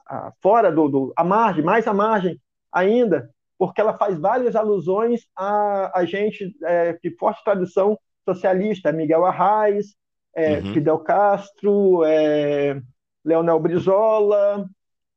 [0.07, 2.41] a, fora do, do a margem, mais à margem
[2.73, 9.25] ainda, porque ela faz várias alusões a, a gente é, de forte tradição socialista, Miguel
[9.25, 9.97] Arraes,
[10.35, 10.75] é, uhum.
[10.75, 12.81] Fidel Castro, é,
[13.27, 14.65] Leonel Brizola,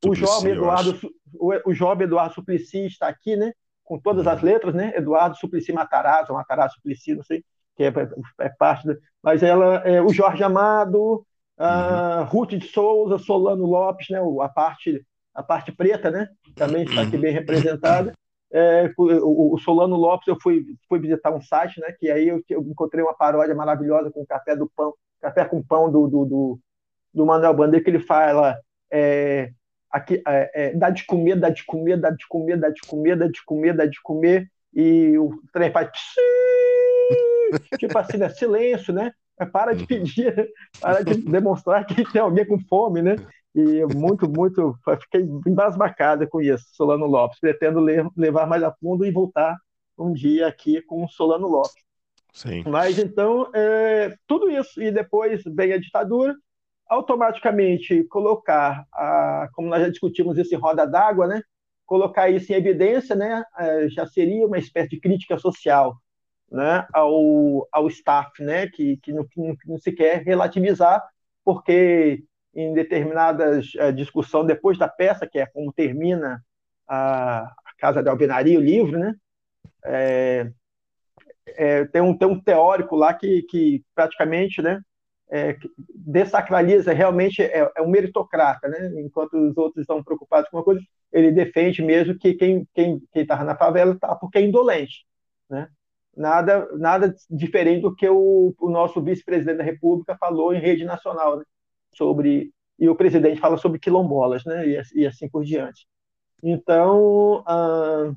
[0.04, 0.98] o jovem Eduardo,
[1.34, 3.52] o, o, jovem Eduardo Suplicy está aqui, né?
[3.84, 4.32] Com todas uhum.
[4.32, 4.92] as letras, né?
[4.96, 7.44] Eduardo Suplicy Matarazzo, Matarazzo Suplicy, não sei,
[7.76, 7.92] que é,
[8.40, 11.24] é parte da, mas ela é o Jorge Amado,
[11.56, 12.24] a uhum.
[12.24, 14.18] Ruth de Souza, Solano Lopes, né?
[14.40, 16.28] A parte a parte preta, né?
[16.56, 18.12] Também está aqui bem representada.
[18.52, 21.94] É, o, o, Solano Lopes, eu fui, fui visitar um site, né?
[21.98, 25.62] Que aí eu, eu encontrei uma paródia maravilhosa com o café do pão, café com
[25.62, 26.60] pão do, do, do
[27.12, 28.58] do Manuel Bandeira, que ele fala
[28.92, 29.50] é,
[29.90, 33.16] aqui, é, é, dá de comer, dá de comer, dá de comer, dá de comer,
[33.16, 35.90] dá de comer, dá de comer, e o trem faz
[37.78, 38.28] tipo assim, né?
[38.28, 39.12] silêncio, né?
[39.52, 43.16] Para de pedir, para de demonstrar que tem alguém com fome, né?
[43.54, 47.40] E muito, muito, fiquei embasbacada com isso, Solano Lopes.
[47.40, 47.80] Pretendo
[48.16, 49.56] levar mais a fundo e voltar
[49.98, 51.82] um dia aqui com Solano Lopes.
[52.32, 52.62] Sim.
[52.66, 56.34] Mas então, é, tudo isso, e depois vem a ditadura,
[56.90, 61.40] automaticamente colocar, a, como nós já discutimos isso em roda d'água, né?
[61.86, 63.44] colocar isso em evidência né?
[63.56, 65.96] É, já seria uma espécie de crítica social
[66.50, 66.84] né?
[66.92, 68.66] ao, ao staff, né?
[68.66, 71.00] que, que, não, que não se quer relativizar,
[71.44, 76.44] porque em determinadas uh, discussão depois da peça, que é como termina
[76.88, 79.14] a, a Casa de Alvenaria, o livro, né?
[79.84, 80.50] É,
[81.46, 84.80] é, tem, um, tem um teórico lá que, que praticamente né,
[85.30, 85.56] é,
[85.94, 88.92] desacraliza realmente é, é, um meritocrata, né?
[89.00, 90.80] Enquanto os outros estão preocupados com uma coisa,
[91.12, 95.06] ele defende mesmo que quem quem quem está na favela está porque é indolente,
[95.48, 95.68] né?
[96.16, 101.38] nada, nada diferente do que o, o nosso vice-presidente da República falou em rede nacional,
[101.38, 101.44] né?
[101.92, 104.66] sobre e o presidente fala sobre quilombolas, né?
[104.66, 105.86] E, e assim por diante.
[106.42, 108.12] Então, ah,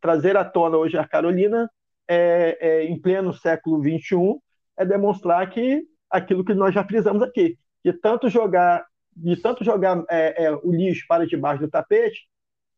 [0.00, 1.70] trazer à tona hoje a Carolina
[2.08, 4.40] é, é, em pleno século XXI
[4.78, 8.86] é demonstrar que aquilo que nós já frisamos aqui, que tanto jogar
[9.16, 12.28] de tanto jogar é, é, o lixo para debaixo do tapete,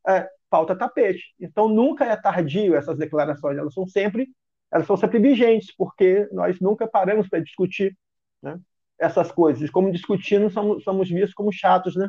[0.07, 1.35] é, falta tapete.
[1.41, 4.29] Então nunca é tardio essas declarações, elas são sempre
[4.71, 7.97] elas são sempre vigentes, porque nós nunca paramos para discutir
[8.43, 8.61] né,
[8.99, 9.71] essas coisas.
[9.71, 12.09] Como discutindo, somos, somos vistos como chatos, né?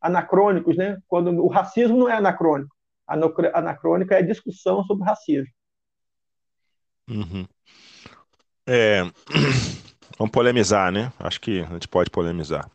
[0.00, 1.00] anacrônicos, né?
[1.08, 2.74] quando o racismo não é anacrônico.
[3.06, 5.52] Anacrônico é discussão sobre racismo.
[7.08, 7.46] Uhum.
[8.66, 9.02] É...
[10.18, 11.12] Vamos polemizar, né?
[11.18, 12.70] Acho que a gente pode polemizar.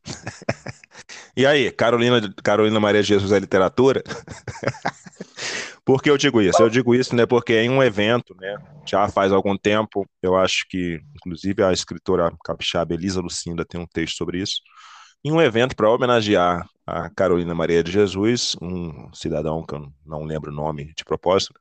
[1.36, 4.04] e aí, Carolina, Carolina Maria Jesus é literatura?
[5.86, 6.62] Por que eu digo isso?
[6.62, 10.66] Eu digo isso, né, porque em um evento, né, já faz algum tempo, eu acho
[10.70, 14.62] que, inclusive, a escritora capixaba Elisa Lucinda tem um texto sobre isso,
[15.24, 20.24] em um evento para homenagear a Carolina Maria de Jesus, um cidadão que eu não
[20.26, 21.60] lembro o nome de propósito,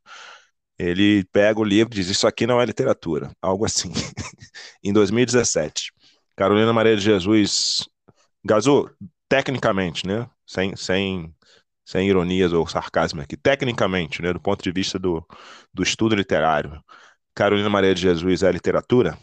[0.79, 3.91] ele pega o livro e diz: Isso aqui não é literatura, algo assim.
[4.83, 5.93] em 2017.
[6.37, 7.89] Carolina Maria de Jesus.
[8.45, 8.89] Gazu,
[9.29, 10.29] tecnicamente, né?
[10.47, 11.35] Sem, sem,
[11.85, 14.33] sem ironias ou sarcasmo aqui, tecnicamente, né?
[14.33, 15.27] Do ponto de vista do,
[15.75, 16.81] do estudo literário,
[17.35, 19.19] Carolina Maria de Jesus é literatura?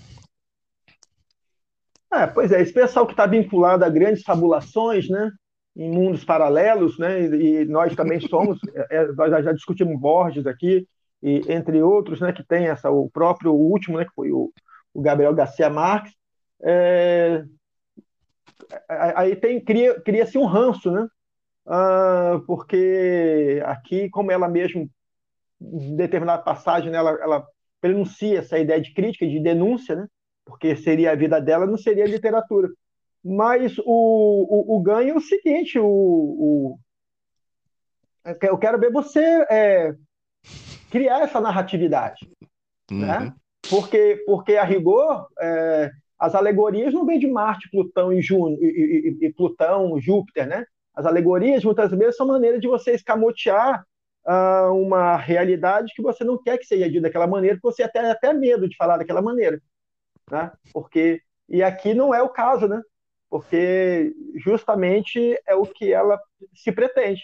[2.14, 5.32] É, pois é, esse pessoal que está vinculado a grandes fabulações, né?
[5.76, 7.26] Em mundos paralelos, né?
[7.26, 8.60] E, nós também somos,
[8.92, 10.88] é, é nós já discutimos Borges aqui,
[11.22, 14.52] e entre outros, né, que tem essa, o próprio o último, né, que foi o,
[14.94, 16.14] o Gabriel Garcia Marques,
[16.64, 17.44] é,
[18.90, 21.08] aí tem cria cria-se um ranço, né?
[21.66, 24.90] Ah, porque aqui, como ela mesmo
[25.62, 27.48] em determinada passagem, né, ela, ela
[27.82, 30.08] pronuncia essa ideia de crítica, de denúncia, né?
[30.46, 32.70] Porque seria a vida dela, não seria literatura.
[33.24, 36.80] Mas o, o, o ganho é o seguinte: o, o,
[38.42, 39.96] eu quero ver você é,
[40.96, 42.26] criar essa narratividade.
[42.90, 43.18] Né?
[43.18, 43.26] Uhum.
[43.26, 43.34] Né?
[43.70, 49.18] Porque, porque, a rigor, é, as alegorias não vêm de Marte, Plutão e, Juno, e,
[49.22, 50.48] e, e, Plutão, Júpiter.
[50.48, 50.66] Né?
[50.96, 53.86] As alegorias, muitas vezes, são maneiras de você escamotear
[54.26, 58.04] uh, uma realidade que você não quer que seja dita daquela maneira, porque você tem
[58.04, 59.62] até medo de falar daquela maneira.
[60.32, 60.50] Né?
[60.72, 62.82] Porque, e aqui não é o caso, né?
[63.30, 66.18] porque justamente é o que ela
[66.54, 67.22] se pretende.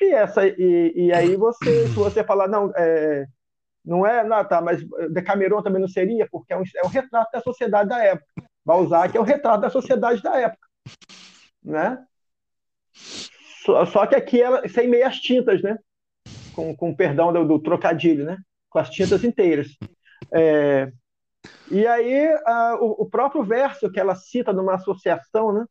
[0.00, 3.26] E, essa, e, e aí você, se você falar, não, é,
[3.84, 7.30] não é, não, tá, mas Decameron também não seria, porque é um, é um retrato
[7.32, 8.26] da sociedade da época.
[8.64, 10.68] Balzac é o retrato da sociedade da época.
[11.64, 12.04] Né?
[13.64, 15.78] Só, só que aqui ela sem meias tintas, né?
[16.54, 18.38] Com, com perdão do, do trocadilho, né?
[18.68, 19.68] Com as tintas inteiras.
[20.32, 20.92] É,
[21.70, 22.28] e aí
[22.80, 25.64] o, o, próprio verso que ela cita numa associação, né?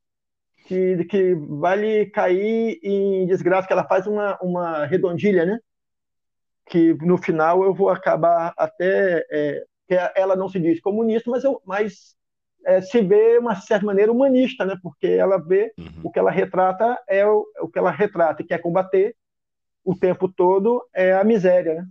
[0.68, 5.60] Que, que vale cair em desgraça, que ela faz uma, uma redondilha, né?
[6.66, 9.26] Que no final eu vou acabar até.
[9.32, 12.14] É, que ela não se diz comunista, mas, eu, mas
[12.66, 14.78] é, se vê uma certa maneira humanista, né?
[14.84, 16.02] Porque ela vê uhum.
[16.04, 19.16] o que ela retrata é o, o que ela retrata e quer combater
[19.86, 21.88] o tempo todo é a miséria, né?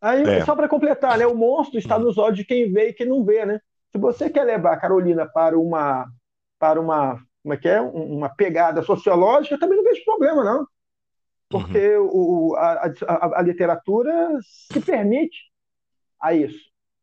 [0.00, 0.44] Aí, é.
[0.46, 2.04] só para completar, né, o monstro está uhum.
[2.04, 3.60] nos olhos de quem vê e quem não vê, né?
[3.96, 6.06] Se você quer levar a Carolina para uma
[6.58, 10.66] para uma como é que é uma pegada sociológica, eu também não vejo problema não,
[11.48, 12.10] porque uhum.
[12.50, 15.38] o, a, a, a, literatura se permite
[16.20, 16.58] a isso,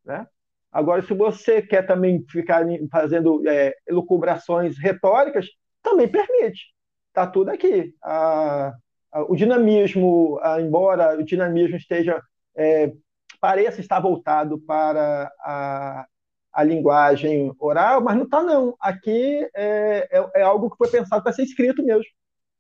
[0.05, 0.27] né?
[0.71, 5.47] Agora, se você quer também ficar fazendo é, elucubrações retóricas,
[5.81, 6.75] também permite.
[7.07, 7.95] Está tudo aqui.
[8.03, 8.73] A,
[9.27, 12.21] o dinamismo, embora o dinamismo esteja
[12.55, 12.91] é,
[13.41, 16.05] pareça estar voltado para a,
[16.53, 18.75] a linguagem oral, mas não está, não.
[18.79, 22.05] Aqui é, é, é, algo que foi pensado para ser escrito mesmo.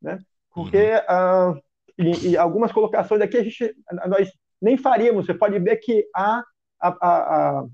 [0.01, 0.19] Né?
[0.51, 1.01] Porque uhum.
[1.07, 1.53] ah,
[1.97, 3.75] e, e algumas colocações aqui a gente,
[4.07, 5.25] nós nem faríamos.
[5.25, 6.43] Você pode ver que há,
[6.81, 7.65] há, há,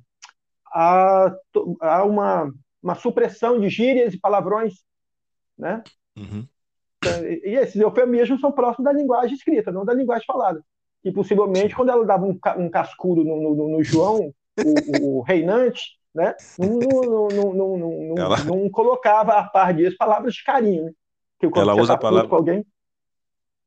[0.74, 1.36] há,
[1.80, 2.51] há uma,
[2.84, 4.74] uma supressão de gírias e palavrões.
[5.57, 5.82] Né?
[6.17, 6.45] Uhum.
[7.45, 10.61] E esses eufemismos são próximos da linguagem escrita, não da linguagem falada.
[11.01, 14.34] E possivelmente, quando ela dava um, um cascudo no, no, no João,
[15.01, 16.36] o, o reinante, né?
[16.57, 18.43] Não, não, não, não, ela...
[18.43, 20.86] não, colocava a par disso palavras de carinho.
[20.86, 20.91] Né?
[21.39, 22.36] Que ela usa tá a palavra.
[22.36, 22.66] Alguém...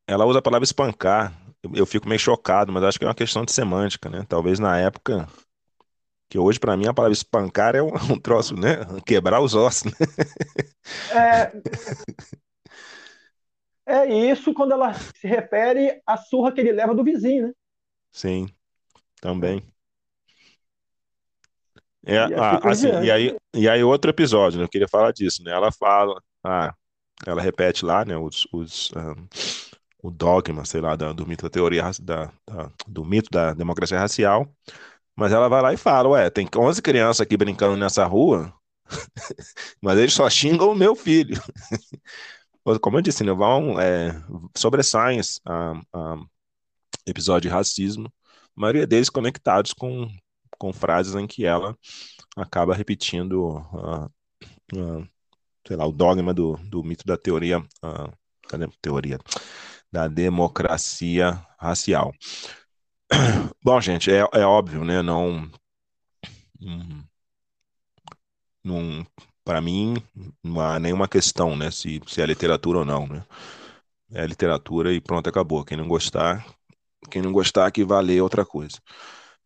[0.06, 1.32] Ela usa a palavra espancar.
[1.62, 4.24] Eu, eu fico meio chocado, mas acho que é uma questão de semântica, né?
[4.28, 5.26] Talvez na época.
[6.28, 8.78] Que hoje, para mim, a palavra espancar é um, um, troço, né?
[9.06, 9.84] Quebrar os ossos.
[9.84, 9.92] Né?
[11.12, 11.52] É...
[13.84, 17.52] É isso quando ela se refere à surra que ele leva do vizinho, né?
[18.12, 18.46] Sim,
[19.20, 19.62] também.
[22.04, 24.64] É, ah, assim, e aí, e aí outro episódio, né?
[24.64, 25.52] Eu queria falar disso, né?
[25.52, 26.74] Ela fala, ah,
[27.26, 28.16] ela repete lá, né?
[28.16, 29.14] Os, os, ah,
[30.02, 33.98] o dogma, sei lá, da- do mito da teoria da, da- do mito da democracia
[33.98, 34.48] racial,
[35.16, 38.52] mas ela vai lá e fala, ué, tem 11 crianças aqui brincando nessa rua,
[39.80, 41.40] mas eles só xingam o meu filho.
[42.80, 43.32] Como eu disse, né?
[43.32, 44.12] Vão é,
[44.56, 46.16] sobressaem a, a
[47.06, 48.12] episódio de racismo,
[48.56, 50.08] a maioria deles conectados com,
[50.62, 51.76] com frases em que ela
[52.36, 54.08] acaba repetindo, ah,
[54.76, 55.08] ah,
[55.66, 58.08] sei lá, o dogma do, do mito da teoria, ah,
[58.56, 59.18] da teoria,
[59.90, 62.14] da democracia racial.
[63.60, 65.02] Bom, gente, é, é óbvio, né?
[65.02, 65.50] Não,
[68.62, 69.04] não,
[69.44, 69.96] para mim,
[70.44, 71.72] não há nenhuma questão, né?
[71.72, 73.26] Se, se é literatura ou não, né?
[74.12, 75.64] É literatura e pronto, acabou.
[75.64, 76.46] Quem não gostar,
[77.10, 78.78] quem não gostar que vá ler outra coisa.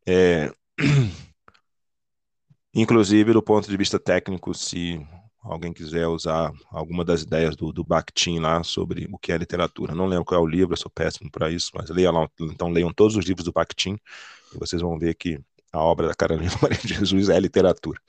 [0.06, 0.52] É,
[2.74, 5.00] inclusive, do ponto de vista técnico, se
[5.52, 9.94] alguém quiser usar alguma das ideias do, do Bakhtin lá sobre o que é literatura.
[9.94, 12.68] Não lembro qual é o livro, eu sou péssimo para isso, mas leia lá, então
[12.68, 13.96] leiam todos os livros do Bakhtin
[14.54, 15.38] e vocês vão ver que
[15.72, 18.00] a obra da Carolina Maria de Jesus é literatura,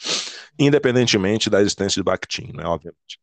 [0.58, 3.20] independentemente da existência de Bakhtin, né, obviamente.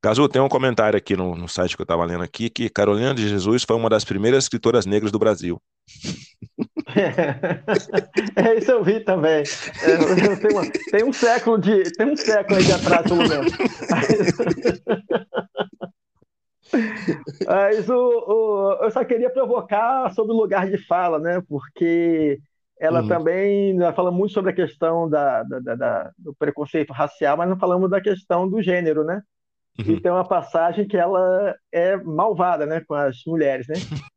[0.00, 3.14] Caso tem um comentário aqui no, no site que eu estava lendo aqui que Carolina
[3.14, 5.62] de Jesus foi uma das primeiras escritoras negras do Brasil.
[8.36, 9.48] É, isso eu vi também.
[9.80, 13.52] É, tem, uma- tem um século de tem um século aí de atrás, pelo menos.
[17.46, 21.42] Mas o, o- eu só queria provocar sobre o lugar de fala, né?
[21.48, 22.38] Porque
[22.80, 23.08] ela Uhum.
[23.08, 27.58] também ela fala muito sobre a questão da, da- da- do preconceito racial, mas não
[27.58, 29.20] falamos da questão do gênero, né?
[29.78, 30.00] E Uhum.
[30.00, 33.74] tem uma passagem que ela é malvada, né, com as mulheres, né?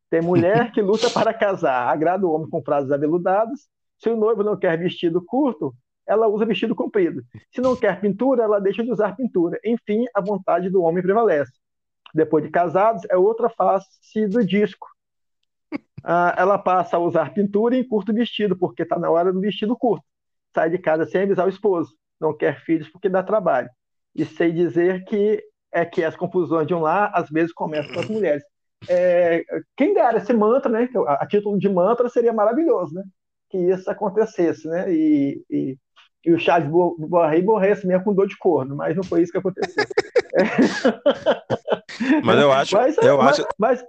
[0.10, 3.68] Tem mulher que luta para casar, agrada o homem com frases aveludadas.
[3.98, 5.74] Se o noivo não quer vestido curto,
[6.08, 7.24] ela usa vestido comprido.
[7.52, 9.60] Se não quer pintura, ela deixa de usar pintura.
[9.66, 11.52] Enfim, a vontade do homem prevalece.
[12.14, 14.88] Depois de casados, é outra face do disco.
[16.04, 19.76] Ah, ela passa a usar pintura e curto vestido, porque está na hora do vestido
[19.76, 20.06] curto.
[20.54, 21.96] Sai de casa sem avisar o esposo.
[22.22, 23.70] Não quer filhos porque dá trabalho
[24.16, 28.00] e sei dizer que é que as confusões de um lar às vezes começam com
[28.00, 28.44] as mulheres.
[28.90, 29.44] É,
[29.76, 30.88] quem dera esse mantra, né?
[31.08, 33.04] A, título de mantra seria maravilhoso, né?
[33.50, 34.92] Que isso acontecesse, né?
[34.94, 35.78] E, e,
[36.26, 39.38] e o Charles Borré morresse mesmo com dor de corno, mas não foi isso que
[39.38, 39.84] aconteceu.
[42.24, 43.86] Mas eu acho, Mas, eu mas, acho, mas,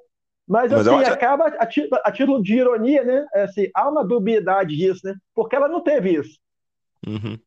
[0.46, 3.26] mas, Mas assim, acho- acaba a, ti- a título de ironia, né?
[3.34, 5.14] É Assim, há uma dubiedade disso, né?
[5.34, 6.38] Porque ela não teve isso.
[7.06, 7.40] Uhum.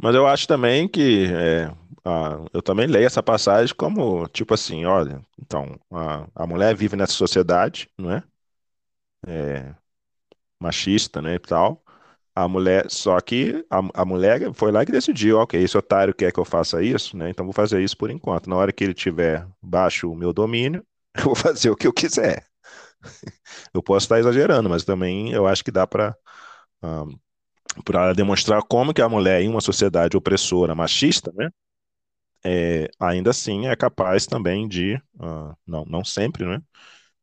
[0.00, 1.70] Mas eu acho também que é,
[2.04, 6.96] a- eu também leio essa passagem como tipo assim, olha, então a, a mulher vive
[6.96, 8.22] nessa sociedade, não é?
[9.26, 9.74] É,
[10.60, 11.82] machista, né, e tal.
[12.34, 16.32] A mulher, só que a, a mulher foi lá que decidiu, ok, esse otário quer
[16.32, 17.30] que eu faça isso, né?
[17.30, 18.48] Então vou fazer isso por enquanto.
[18.50, 20.84] Na hora que ele tiver baixo o meu domínio,
[21.16, 22.46] eu vou fazer o que eu quiser.
[23.74, 26.16] Eu posso estar exagerando, mas também eu acho que dá para
[27.84, 31.48] para demonstrar como que a mulher em uma sociedade opressora, machista, né,
[32.44, 36.62] é, ainda assim é capaz também de, ah, não, não sempre, né,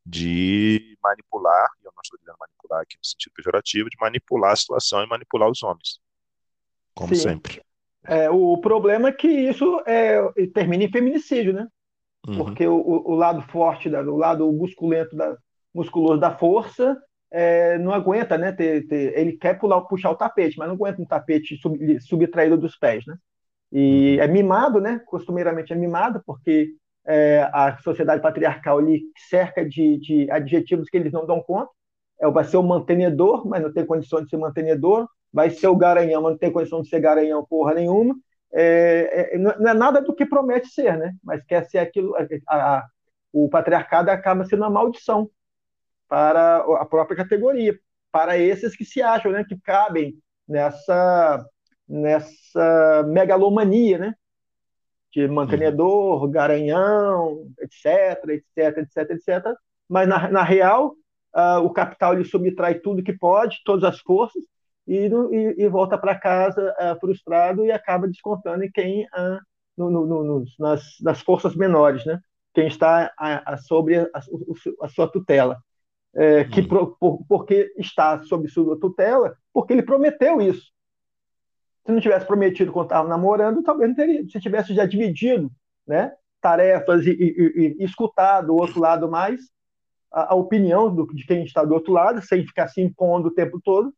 [0.06, 4.56] de manipular, e eu não estou dizendo manipular aqui no sentido pejorativo, de manipular a
[4.56, 6.00] situação e manipular os homens,
[6.96, 7.16] como Sim.
[7.16, 7.62] sempre.
[8.08, 10.22] É, o problema é que isso é,
[10.54, 11.68] termina em feminicídio, né?
[12.28, 15.38] Uhum, porque o, o- o lado forte, da- o lado musculento, da,
[15.74, 16.98] musculoso da força,
[17.32, 18.52] é, não aguenta, né?
[18.54, 22.58] ter- ter- ele quer pular, puxar o tapete, mas não aguenta um tapete sub- subtraído
[22.58, 23.16] dos pés, né?
[23.72, 24.24] E Uhum.
[24.24, 25.00] é mimado, né?
[25.06, 26.70] Costumeiramente é mimado, porque
[27.06, 31.70] é, a sociedade patriarcal ele cerca de, de adjetivos que eles não dão conta.
[32.22, 35.08] É, vai ser o mantenedor, mas não tem condição de ser mantenedor.
[35.32, 38.16] Vai ser o garanhão, mas não tem condição de ser garanhão porra nenhuma.
[38.54, 41.14] É, é, não não é nada do que promete ser, né?
[41.24, 42.16] Mas quer ser aquilo.
[42.48, 42.88] a- a-
[43.32, 45.30] o patriarcado acaba sendo uma maldição
[46.08, 47.78] para a própria categoria,
[48.12, 50.16] para esses que se acham, né, que cabem
[50.48, 51.46] nessa
[51.90, 54.16] nessa megalomania, né,
[55.12, 59.56] de mantenedor, garanhão, etc, etc, etc, etc.
[59.88, 60.96] Mas na, na real,
[61.34, 64.42] ah, o capital ele subtrai tudo que pode, todas as forças,
[64.88, 69.40] e, e- e volta para casa ah, frustrado e acaba descontando em quem ah,
[69.78, 72.20] no- no- no- nas, nas forças menores, né?
[72.54, 74.08] Quem está a, a- sobre a,
[74.82, 75.58] a sua tutela.
[76.16, 76.96] É, que Uhum.
[77.00, 80.72] por, porque está sob sua tutela, porque ele prometeu isso.
[81.86, 84.28] Se não tivesse prometido quando estava namorando, talvez não teria.
[84.28, 85.52] Se tivesse já dividido,
[85.88, 86.14] né?
[86.42, 89.42] tarefas e, e, e, escutar do outro lado mais
[90.12, 93.34] a, a opinião do, de quem está do outro lado, sem ficar se impondo o
[93.34, 93.94] tempo todo,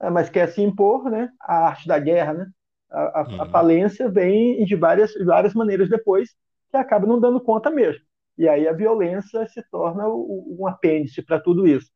[0.00, 1.30] é, mas quer se impor, né?
[1.40, 2.46] A arte da guerra, né?
[2.90, 3.42] A, a, uhum.
[3.42, 6.30] a falência vem de várias, várias maneiras depois,
[6.70, 8.02] que acaba não dando conta mesmo.
[8.36, 11.90] E aí a violência se torna um apêndice para tudo isso.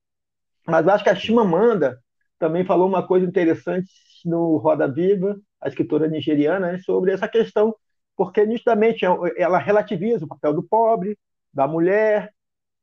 [0.67, 1.99] Mas acho que a Chimamanda
[2.39, 3.89] também falou uma coisa interessante
[4.27, 7.75] no Roda Viva, a escritora nigeriana, né, sobre essa questão,
[8.17, 11.19] porque nitidamente é ela relativiza o papel do pobre,
[11.53, 12.33] da mulher,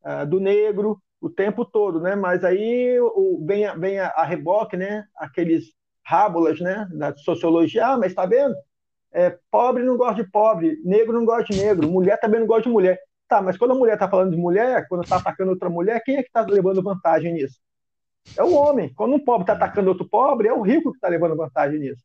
[0.04, 2.16] ah, do negro, o tempo todo, né?
[2.16, 2.98] Mas aí
[3.46, 5.06] vem, a, vem a, reboque, né?
[5.18, 5.74] Aqueles
[6.06, 6.88] rábulas, né?
[6.92, 8.56] Da sociologia, ah, mas está vendo?
[9.14, 12.64] É, pobre não gosta de pobre, negro não gosta de negro, mulher também não gosta
[12.64, 13.00] de mulher.
[13.28, 16.18] Tá, mas quando a mulher está falando de mulher, quando está atacando outra mulher, quem
[16.18, 17.60] é que está levando vantagem nisso?
[18.38, 18.94] É o homem.
[18.94, 22.04] Quando um pobre está atacando outro pobre, é o rico que está levando vantagem nisso.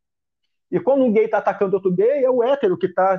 [0.70, 3.18] E quando um gay está atacando outro gay, é o hétero que está,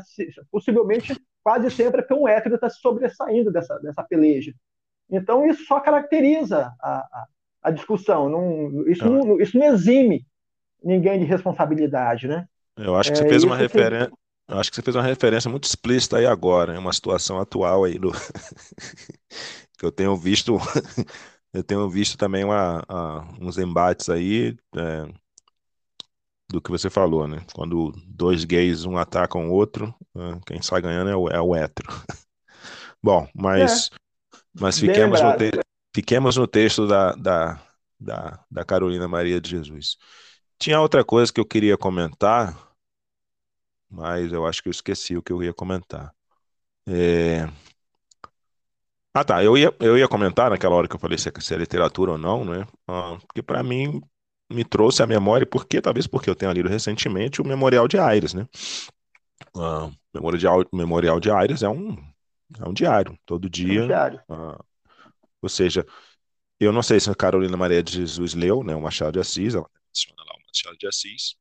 [0.52, 4.54] possivelmente, quase sempre é que um hétero está se sobressaindo dessa, dessa peleja.
[5.10, 7.28] Então, isso só caracteriza a, a,
[7.64, 8.30] a discussão.
[8.30, 9.10] Não, isso, é.
[9.10, 10.26] não, isso não exime
[10.84, 12.48] ninguém de responsabilidade, né?
[12.78, 14.08] Eu acho que você é, fez uma referência.
[14.10, 14.14] Que...
[14.48, 17.84] Eu acho que você fez uma referência muito explícita aí agora, em uma situação atual
[17.84, 18.12] aí do
[19.78, 20.58] que eu tenho visto,
[21.54, 22.84] eu tenho visto também uma,
[23.40, 25.08] uns embates aí é,
[26.50, 27.46] do que você falou, né?
[27.54, 31.56] Quando dois gays um atacam o outro, é, quem sai ganhando é o, é o
[31.56, 31.90] hétero.
[33.02, 35.52] Bom, mas, é, mas fiquemos, no te,
[35.96, 37.62] fiquemos no texto da, da,
[38.00, 39.98] da, da Carolina Maria de Jesus.
[40.58, 42.58] Tinha outra coisa que eu queria comentar,
[43.90, 46.14] mas eu acho que eu esqueci o que eu ia comentar.
[46.88, 47.48] É...
[49.20, 49.44] Ah, tá.
[49.44, 52.14] Eu ia, eu ia comentar naquela hora que eu falei se é, se é literatura
[52.14, 52.66] ou não, né?
[52.88, 54.02] Ah, porque para mim
[54.50, 58.34] me trouxe a memória, porque talvez porque eu tenha lido recentemente o Memorial de Aires,
[58.34, 58.48] né?
[59.54, 61.98] Ah, Memorial, Memorial de Aires é um,
[62.58, 63.82] é um diário, todo dia.
[63.82, 64.22] É um diário.
[64.30, 64.58] Ah,
[65.42, 65.86] ou seja,
[66.58, 68.74] eu não sei se a Carolina Maria de Jesus leu, né?
[68.74, 71.36] O Machado de Assis, ela menciona lá o Machado de Assis,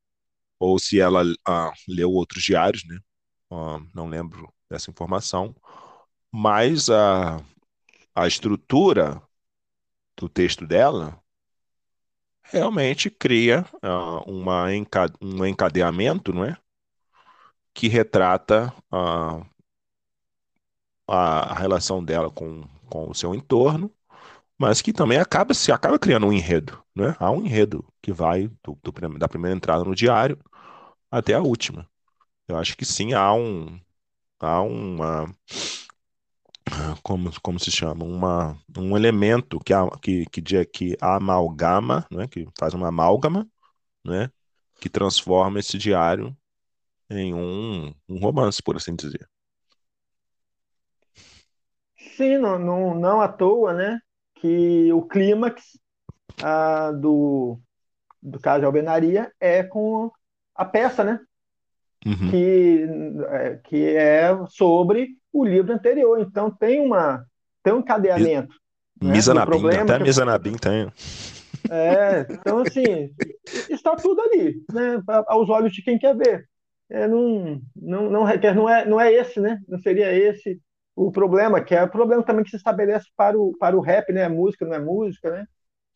[0.59, 2.99] ou se ela ah, leu outros diários, né?
[3.49, 5.55] Ah, não lembro dessa informação,
[6.31, 7.41] mas a,
[8.23, 9.21] a estrutura
[10.17, 11.21] do texto dela
[12.43, 14.65] realmente cria uh, uma
[15.21, 16.57] um encadeamento, não é?
[17.73, 19.45] Que retrata uh,
[21.07, 23.91] a, relação dela com, com o seu entorno,
[24.57, 27.15] mas que também acaba se acaba criando um enredo, né?
[27.19, 30.39] Há um enredo que vai do, do, da primeira entrada no diário
[31.11, 31.87] até a última.
[32.47, 33.79] Eu acho que sim, há um
[34.39, 35.33] há uma
[37.03, 42.73] como, como se chama, uma, um elemento que, que, que, que amalgama, né, que faz
[42.73, 43.47] uma amálgama,
[44.03, 44.29] né,
[44.79, 46.35] que transforma esse diário
[47.09, 49.27] em um, um romance, por assim dizer.
[52.15, 53.99] Sim, não, não, não à toa, né,
[54.35, 55.77] que o clímax
[56.41, 57.59] ah, do,
[58.21, 60.11] do caso de alvenaria é com
[60.55, 61.19] a peça, né,
[62.05, 62.29] uhum.
[62.29, 62.87] que,
[63.29, 66.19] é, que é sobre o livro anterior.
[66.19, 67.25] Então tem uma
[67.63, 68.53] tem um cadeamento.
[69.01, 70.03] Né, Mizanabim, até que...
[70.03, 70.91] Mizanabim tem.
[71.69, 73.11] É, então assim,
[73.69, 76.45] está tudo ali, né, aos olhos de quem quer ver.
[76.89, 79.59] É, não, não, não, requer, não, é, não é esse, né?
[79.67, 80.59] Não seria esse
[80.95, 84.11] o problema, que é o problema também que se estabelece para o, para o rap,
[84.11, 84.27] né?
[84.27, 85.45] Música não é música, né?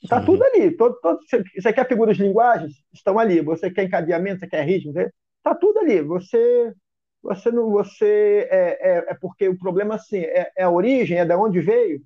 [0.01, 0.25] Está uhum.
[0.25, 0.71] tudo ali.
[0.71, 1.19] Todo, todo,
[1.59, 2.73] você quer figuras de linguagens?
[2.93, 3.41] Estão ali.
[3.41, 4.39] Você quer encadeamento?
[4.39, 4.93] Você quer ritmo?
[4.97, 6.01] Está tudo ali.
[6.01, 6.73] Você
[7.23, 11.25] você não você é, é, é porque o problema assim é, é, a origem é
[11.25, 12.03] da onde veio?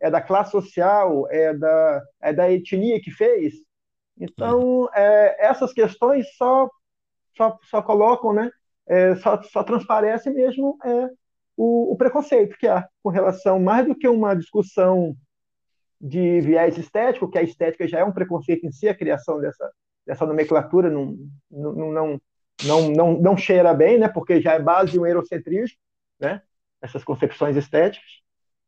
[0.00, 1.28] É da classe social?
[1.30, 3.54] É da é da etnia que fez?
[4.18, 6.68] Então é, essas questões só
[7.36, 8.50] só, só colocam né
[8.88, 11.08] é, só, só transparece mesmo é
[11.56, 15.16] o, o, preconceito que há com relação mais do que uma discussão
[16.00, 19.70] de viés estético que a estética já é um preconceito em si a criação dessa
[20.06, 21.16] dessa nomenclatura não,
[21.50, 22.20] não, não
[22.64, 24.08] não, não, não cheira bem, né?
[24.08, 25.76] Porque já é base de um eurocentrismo,
[26.18, 26.42] né?
[26.80, 28.10] Essas concepções estéticas,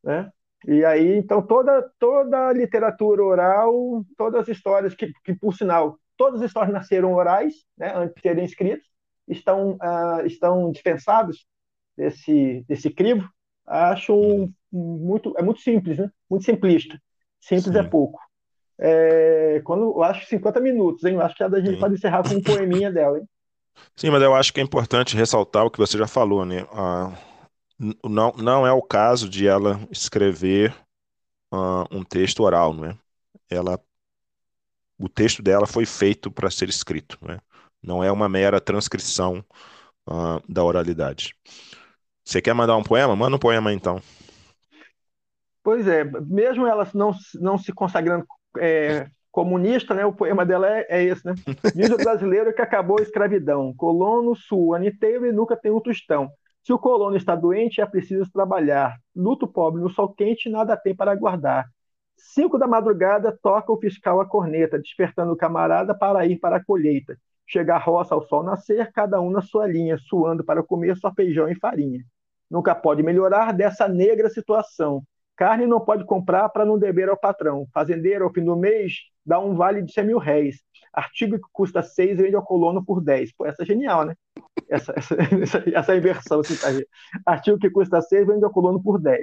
[0.02, 0.30] né?
[0.66, 5.98] E aí, então, toda, toda a literatura oral, todas as histórias que, que por sinal,
[6.16, 7.92] todas as histórias nasceram orais, né?
[7.94, 8.86] Antes de serem escritas,
[9.26, 11.38] estão, uh, estão dispensadas
[11.96, 13.28] desse, desse crivo.
[13.66, 16.10] Acho muito, é muito simples, né?
[16.28, 17.00] Muito simplista.
[17.40, 17.86] Simples é Sim.
[17.86, 18.20] é pouco.
[18.78, 21.14] É, quando, eu acho 50 minutos, hein?
[21.14, 23.28] Eu acho que a gente pode encerrar com um poeminha dela, hein?
[23.96, 26.66] Sim, mas eu acho que é importante ressaltar o que você já falou, né?
[26.72, 27.12] Ah,
[28.04, 30.74] não, não é o caso de ela escrever
[31.52, 32.98] ah, um texto oral, não é?
[33.48, 33.78] Ela,
[34.98, 37.40] o texto dela foi feito para ser escrito, não é?
[37.82, 39.44] Não é uma mera transcrição
[40.06, 41.34] ah, da oralidade.
[42.24, 43.16] Você quer mandar um poema?
[43.16, 44.00] Manda um poema então.
[45.62, 48.26] Pois é, mesmo ela não, não se consagrando
[48.58, 51.34] é, comunista, né, o poema dela é, é esse, né?
[51.74, 56.30] Diz o brasileiro que acabou a escravidão, colono sua inteiro e nunca tem um tostão.
[56.62, 58.96] Se o colono está doente, é preciso trabalhar.
[59.14, 61.66] Luto pobre no sol quente, nada tem para guardar.
[62.16, 66.64] Cinco da madrugada, toca o fiscal a corneta, despertando o camarada para ir para a
[66.64, 67.16] colheita.
[67.46, 71.12] Chega a roça ao sol nascer, cada um na sua linha, suando para comer só
[71.12, 72.00] feijão e farinha.
[72.50, 75.02] Nunca pode melhorar dessa negra situação.
[75.40, 77.66] Carne não pode comprar para não dever ao patrão.
[77.72, 78.92] Fazendeiro, ao fim do mês,
[79.24, 80.60] dá um vale de 100 mil réis.
[80.92, 83.32] Artigo que custa 6 vende ao colono por 10.
[83.32, 84.14] Pô, essa é genial, né?
[84.68, 85.16] Essa, essa,
[85.74, 86.40] essa inversão.
[86.40, 86.68] Assim, tá
[87.24, 89.18] Artigo que custa 6 vende ao colono por 10.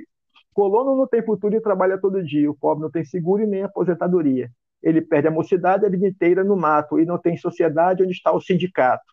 [0.56, 2.50] Colono não tem futuro e trabalha todo dia.
[2.50, 4.50] O pobre não tem seguro e nem aposentadoria.
[4.82, 8.32] Ele perde a mocidade a vida inteira no mato e não tem sociedade onde está
[8.32, 9.06] o sindicato.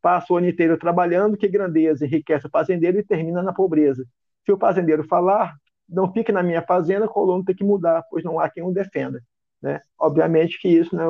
[0.00, 4.04] Passa o ano inteiro trabalhando, que grandeza, enriquece o fazendeiro e termina na pobreza.
[4.46, 5.56] Se o fazendeiro falar,
[5.88, 9.20] não fique na minha fazenda, colono tem que mudar, pois não há quem o defenda.
[9.62, 9.80] Né?
[9.98, 11.04] Obviamente que isso né,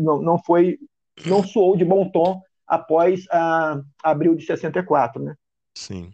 [0.00, 0.78] não, não foi,
[1.26, 5.34] não soou de bom tom após a, abril de 64, né?
[5.74, 6.12] Sim.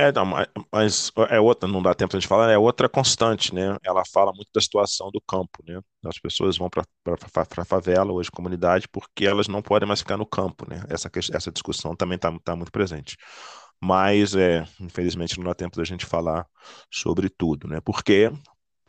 [0.00, 0.24] É, não,
[0.72, 3.76] mas é outra, não dá tempo de falar, é outra constante, né?
[3.82, 5.80] Ela fala muito da situação do campo, né?
[6.04, 10.24] As pessoas vão para a favela, hoje comunidade, porque elas não podem mais ficar no
[10.24, 10.84] campo, né?
[10.88, 13.16] Essa, essa discussão também está tá muito presente.
[13.80, 16.46] Mas, é, infelizmente, não dá tempo da gente falar
[16.90, 17.80] sobre tudo, né?
[17.80, 18.30] Porque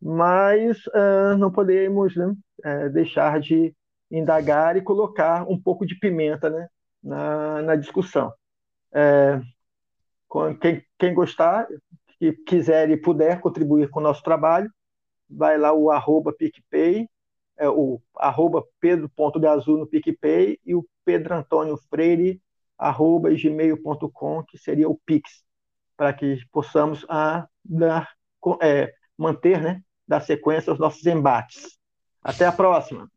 [0.00, 3.74] mas uh, não podemos né, uh, deixar de
[4.10, 6.68] indagar e colocar um pouco de pimenta né,
[7.02, 8.32] na, na discussão.
[8.92, 9.40] É,
[10.60, 11.66] quem, quem, gostar,
[12.22, 14.70] que quiser e puder contribuir com o nosso trabalho,
[15.28, 17.08] vai lá o arroba PicPay,
[17.58, 22.40] é, o arroba pedro.gazu no PicPay e o Pedro Antônio Freire
[22.78, 25.42] arroba gmail.com, que seria o Pix,
[25.96, 28.08] para que possamos a, dar,
[28.62, 31.76] é, manter, né, dar sequência aos nossos embates.
[32.22, 33.10] Até a próxima!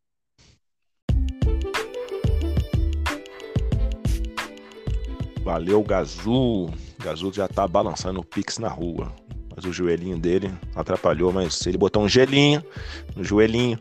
[5.43, 6.84] Valeu, Gazu.
[7.05, 9.13] Gazu já tá balançando o Pix na rua.
[9.55, 12.63] Mas o joelhinho dele atrapalhou, mas ele botou um gelinho
[13.15, 13.79] no joelhinho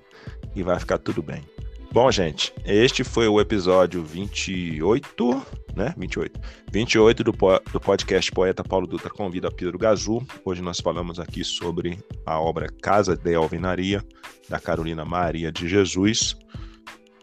[0.55, 1.43] e vai ficar tudo bem.
[1.91, 5.93] Bom, gente, este foi o episódio 28 né?
[5.97, 6.41] 28.
[6.71, 7.33] 28 do,
[7.73, 10.25] do podcast Poeta Paulo Dutra Convida Pedro Gazu.
[10.45, 14.05] Hoje nós falamos aqui sobre a obra Casa de Alvenaria,
[14.49, 16.37] da Carolina Maria de Jesus.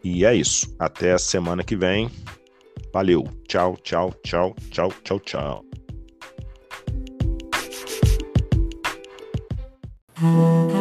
[0.03, 0.75] E é isso.
[0.77, 2.09] Até a semana que vem.
[2.93, 3.23] Valeu.
[3.47, 5.80] Tchau, tchau, tchau, tchau, tchau, tchau.
[10.21, 10.80] Música